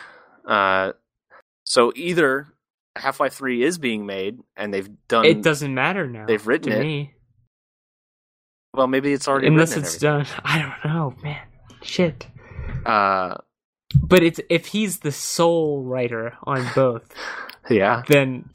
[0.47, 0.93] Uh,
[1.65, 2.47] so either
[2.97, 5.25] Half Life Three is being made, and they've done.
[5.25, 6.27] it doesn't matter now.
[6.27, 7.15] they've written it, me,
[8.75, 10.27] Well, maybe it's already unless it's done.
[10.45, 11.47] I don't know, man.
[11.83, 12.27] Shit.
[12.87, 13.39] Uh,
[14.01, 17.13] But it's if he's the sole writer on both,
[17.71, 18.03] yeah.
[18.07, 18.51] then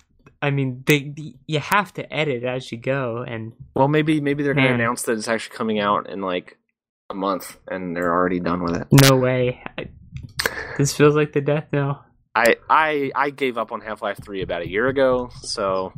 [0.46, 1.12] I mean, they
[1.48, 5.02] you have to edit as you go, and Well, maybe maybe they're going to announce
[5.04, 6.60] that it's actually coming out in like
[7.10, 8.88] a month, and they're already done with it.
[9.10, 9.64] no way.
[9.76, 9.88] I,
[10.78, 12.06] this feels like the death knell.
[12.36, 15.94] I I I gave up on Half Life Three about a year ago, so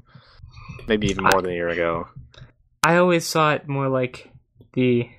[0.88, 2.08] maybe even more than a year ago.
[2.86, 4.32] I always saw it more like
[4.76, 5.10] the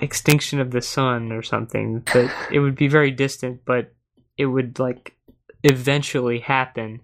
[0.00, 2.02] extinction of the sun or something.
[2.14, 3.92] That it would be very distant, but
[4.38, 5.16] it would like
[5.64, 7.00] eventually happen.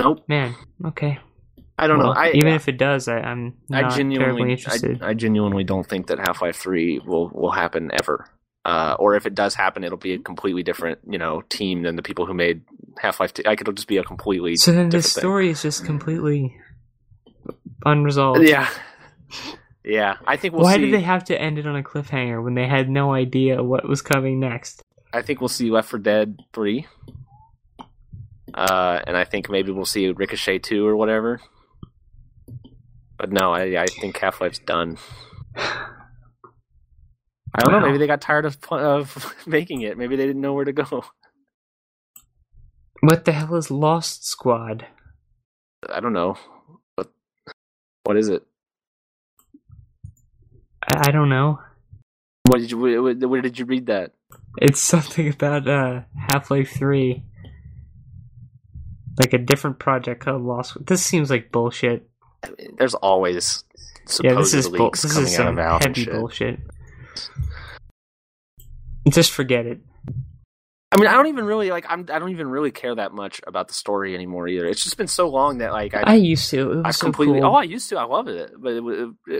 [0.00, 0.24] Nope.
[0.28, 0.54] Man,
[0.86, 1.18] okay.
[1.78, 2.12] I don't know.
[2.12, 5.02] I even if it does, I, I'm I not terribly genuinely, interested.
[5.02, 8.28] I, I genuinely don't think that Half Life Three will will happen ever.
[8.64, 11.96] Uh, or if it does happen, it'll be a completely different, you know, team than
[11.96, 12.62] the people who made
[12.98, 13.42] Half Life Two.
[13.44, 15.20] Like it'll just be a completely so then the different thing.
[15.20, 16.56] story is just completely
[17.84, 18.48] unresolved.
[18.48, 18.68] Yeah,
[19.84, 20.16] yeah.
[20.26, 20.82] I think we'll Why see.
[20.82, 23.86] did they have to end it on a cliffhanger when they had no idea what
[23.88, 24.80] was coming next?
[25.12, 26.86] I think we'll see Left 4 Dead Three.
[28.54, 31.40] Uh, and I think maybe we'll see Ricochet Two or whatever.
[33.18, 34.96] But no, I I think Half Life's done.
[37.56, 37.80] I don't know.
[37.80, 39.98] Maybe they got tired of of making it.
[39.98, 41.04] Maybe they didn't know where to go.
[43.00, 44.86] What the hell is Lost Squad?
[45.88, 46.36] I don't know.
[46.94, 47.12] What
[48.04, 48.44] what is it?
[50.82, 51.58] I, I don't know.
[52.46, 54.12] What did you where, where did you read that?
[54.60, 57.24] It's something about uh, Half Life Three,
[59.18, 60.76] like a different project called Lost.
[60.86, 62.08] This seems like bullshit.
[62.44, 63.64] I mean, there's always
[64.06, 66.12] supposed yeah, this is bull- leaks this coming is out of some Valve heavy shit.
[66.12, 66.60] bullshit.
[69.08, 69.80] Just forget it.
[70.90, 71.86] I mean, I don't even really like.
[71.88, 72.06] I'm.
[72.08, 74.64] I don't even really care that much about the story anymore either.
[74.66, 76.60] It's just been so long that like I I, used to.
[76.70, 77.40] It was I've so completely.
[77.40, 77.50] cool.
[77.50, 77.98] Oh, I used to.
[77.98, 79.34] I love it, but it, w- uh,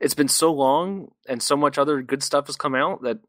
[0.00, 3.20] it's been so long, and so much other good stuff has come out that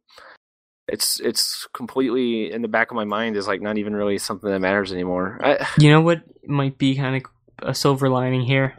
[0.88, 4.50] it's it's completely in the back of my mind is like not even really something
[4.50, 5.40] that matters anymore.
[5.44, 7.32] I, You know what might be kind of
[7.68, 8.76] a silver lining here?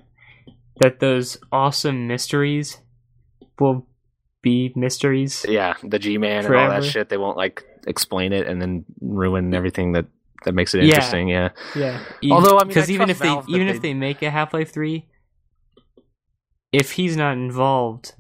[0.80, 2.78] That those awesome mysteries
[3.59, 3.86] will
[4.42, 5.46] be mysteries.
[5.48, 7.09] Yeah, the G Man and all that shit.
[7.09, 10.07] They won't like explain it and then ruin everything that
[10.44, 10.86] that makes it Yeah.
[10.86, 11.28] interesting.
[11.28, 11.50] Yeah.
[11.76, 12.00] Yeah.
[12.30, 14.53] Although, I mean, because even if they Valve that even if they make a Half
[14.53, 15.07] Life Three,
[16.72, 18.14] if he's not involved,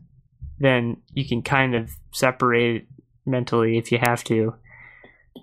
[0.60, 2.86] then you can kind of separate it
[3.26, 4.54] mentally if you have to.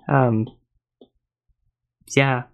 [0.08, 0.46] Um.
[2.16, 2.44] Yeah.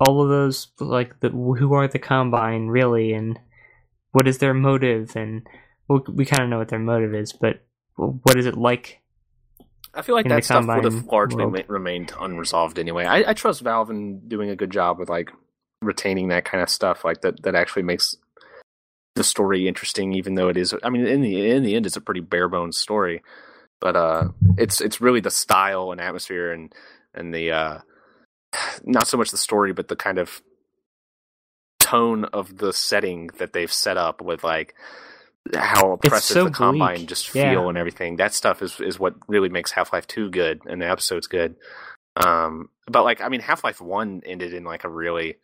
[0.00, 3.38] All of those, like the who are the Combine really, and
[4.12, 5.46] what is their motive, and
[5.88, 7.64] well, we kind of know what their motive is, but
[7.96, 9.00] what is it like?
[9.94, 11.64] I feel like that stuff would have largely world.
[11.68, 13.04] remained unresolved anyway.
[13.04, 15.30] I, I trust Valve in doing a good job with like
[15.80, 18.16] retaining that kind of stuff, like that that actually makes
[19.14, 20.74] the story interesting, even though it is.
[20.82, 23.22] I mean, in the in the end, it's a pretty bare bones story,
[23.80, 26.72] but uh, it's it's really the style and atmosphere and
[27.14, 27.78] and the uh,
[28.84, 30.42] not so much the story, but the kind of
[31.80, 34.74] tone of the setting that they've set up with like
[35.54, 37.08] how oppressive so the combine bleak.
[37.08, 37.50] just Yeah.
[37.50, 38.16] feel and everything.
[38.16, 41.56] That stuff is is what really makes Half Life Two good and the episode's good.
[42.16, 45.36] Um, but like I mean, Half Life One ended in like a really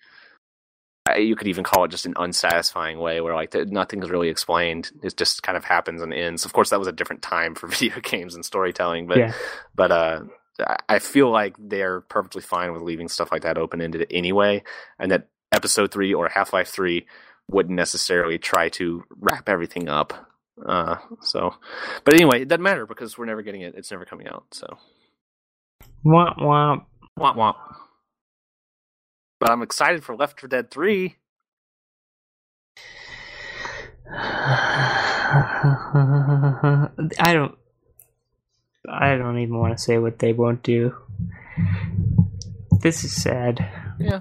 [1.19, 4.91] you could even call it just an unsatisfying way where like th- nothing's really explained.
[5.03, 6.45] It just kind of happens and ends.
[6.45, 9.33] Of course, that was a different time for video games and storytelling, but yeah.
[9.75, 10.21] but uh,
[10.89, 14.63] I- feel like they're perfectly fine with leaving stuff like that open ended anyway,
[14.99, 17.07] and that Episode Three or Half Life Three
[17.49, 20.13] wouldn't necessarily try to wrap everything up.
[20.65, 21.55] Uh, so,
[22.05, 23.75] but anyway, it doesn't matter because we're never getting it.
[23.77, 24.45] It's never coming out.
[24.53, 24.77] So,
[26.05, 26.85] Womp womp.
[27.19, 27.57] womp womp.
[29.41, 31.17] But I'm excited for Left 4 Dead 3.
[34.13, 34.53] I
[37.33, 37.57] don't.
[38.89, 40.95] I don't even want to say what they won't do.
[42.83, 43.67] This is sad.
[43.99, 44.21] Yeah.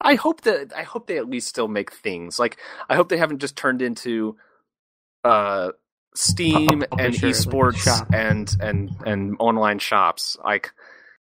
[0.00, 2.38] I hope that I hope they at least still make things.
[2.38, 2.58] Like
[2.88, 4.36] I hope they haven't just turned into
[5.24, 5.70] uh
[6.14, 10.36] Steam and esports and and and online shops.
[10.44, 10.72] Like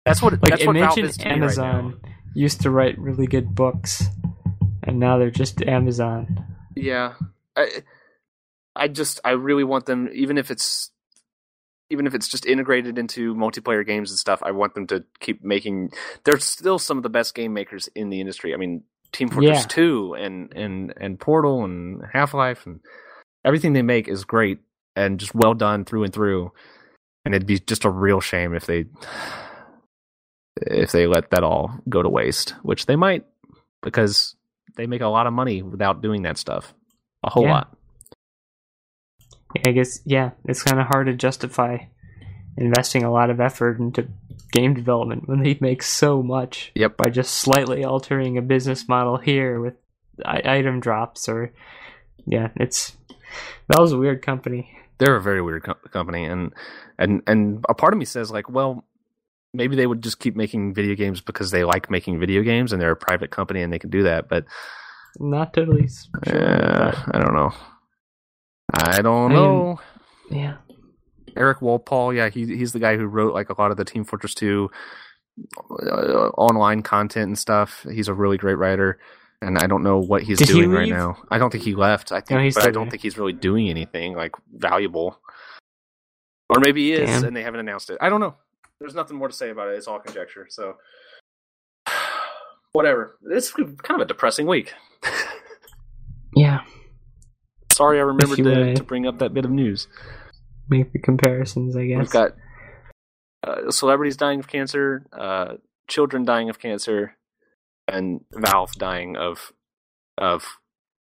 [0.05, 1.37] that's what Like that's what imagine to me right.
[1.37, 2.01] Amazon
[2.33, 4.03] used to write really good books,
[4.83, 6.45] and now they're just Amazon.
[6.75, 7.13] Yeah.
[7.55, 7.69] I
[8.75, 10.91] I just I really want them even if it's
[11.89, 15.43] even if it's just integrated into multiplayer games and stuff, I want them to keep
[15.43, 15.91] making
[16.23, 18.53] they're still some of the best game makers in the industry.
[18.53, 19.67] I mean, Team Fortress Yeah.
[19.67, 22.79] 2 and and and Portal and Half-Life and
[23.43, 24.59] everything they make is great
[24.95, 26.51] and just well done through and through.
[27.25, 28.85] And it'd be just a real shame if they
[30.61, 33.25] if they let that all go to waste, which they might
[33.81, 34.35] because
[34.77, 36.73] they make a lot of money without doing that stuff.
[37.23, 37.51] A whole Yeah.
[37.53, 37.77] lot.
[39.67, 41.77] I guess yeah, it's kind of hard to justify
[42.57, 44.07] investing a lot of effort into
[44.51, 46.97] game development when they make so much Yep.
[46.97, 49.75] by just slightly altering a business model here with
[50.25, 51.51] I- item drops or
[52.25, 52.95] yeah, it's
[53.67, 54.77] that was a weird company.
[54.99, 56.53] They're a very weird co- company, and
[56.99, 58.83] and and a part of me says like, well,
[59.53, 62.81] maybe they would just keep making video games because they like making video games, and
[62.81, 64.27] they're a private company and they can do that.
[64.29, 64.45] But
[65.19, 65.87] Not totally
[66.27, 66.41] sure.
[66.53, 67.51] uh, I don't know.
[68.73, 69.79] I don't I know.
[70.29, 70.57] but yeah,
[71.35, 74.03] Erik Wolpaw, yeah, he he's the guy who wrote like a lot of the Team
[74.05, 74.69] Fortress 2
[75.69, 77.85] uh, online content and stuff.
[77.91, 78.99] He's a really great writer,
[79.41, 81.17] and I don't know what he's Did he doing right now.
[81.29, 82.11] I don't think he left.
[82.13, 82.91] I think, No, but I don't there.
[82.91, 85.19] think he's really doing anything like valuable.
[86.49, 87.25] Or maybe he is, Damn.
[87.25, 87.97] and they haven't announced it.
[88.01, 88.35] I don't know.
[88.81, 89.77] There's nothing more to say about it.
[89.77, 90.47] It's all conjecture.
[90.49, 90.77] So,
[92.71, 93.15] whatever.
[93.29, 94.73] It's kind of a depressing week.
[96.35, 96.61] yeah.
[97.71, 99.87] Sorry, I remembered to, to bring up that bit of news.
[100.67, 101.99] Make the comparisons, I guess.
[101.99, 102.31] We've got
[103.43, 105.57] uh, celebrities dying of cancer, uh,
[105.87, 107.17] children dying of cancer,
[107.87, 109.53] and Valve dying of
[110.17, 110.57] of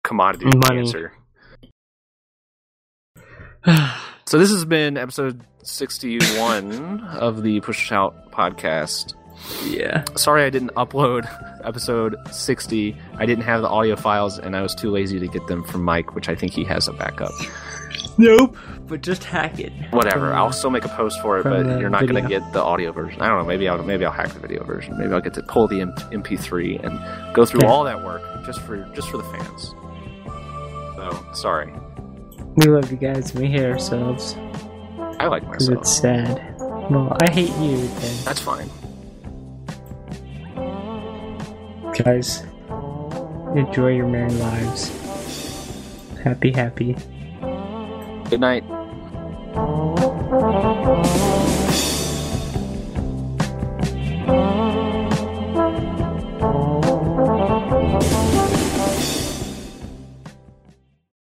[0.05, 0.83] commodity Money.
[0.83, 1.12] cancer.
[4.27, 9.14] So this has been episode sixty-one of the Push Out podcast.
[9.64, 10.05] yeah.
[10.16, 11.27] Sorry, I didn't upload
[11.64, 12.97] episode sixty.
[13.18, 15.85] I didn't have the audio files, and I was too lazy to get them from
[15.85, 17.31] Mike, which I think he has a backup.
[18.18, 18.57] Nope.
[18.89, 19.72] But just hack it.
[19.91, 20.31] Whatever.
[20.31, 22.62] From- I'll still make a post for it, but you're not going to get the
[22.62, 23.20] audio version.
[23.20, 23.45] I don't know.
[23.45, 24.99] Maybe I'll maybe I'll hack the video version.
[24.99, 28.79] Maybe I'll get to pull the MP3 and go through all that work just for
[28.95, 29.74] just for the fans.
[30.97, 31.72] So sorry
[32.57, 33.34] we love you guys.
[33.34, 34.36] We hate ourselves.
[35.18, 35.78] I like myself.
[35.78, 36.54] It's sad.
[36.59, 37.76] Well, I hate you.
[37.76, 38.24] Then.
[38.24, 38.70] That's fine.
[42.02, 42.42] Guys,
[43.54, 44.90] enjoy your married lives.
[46.22, 46.96] Happy, happy.
[48.30, 48.64] Good night.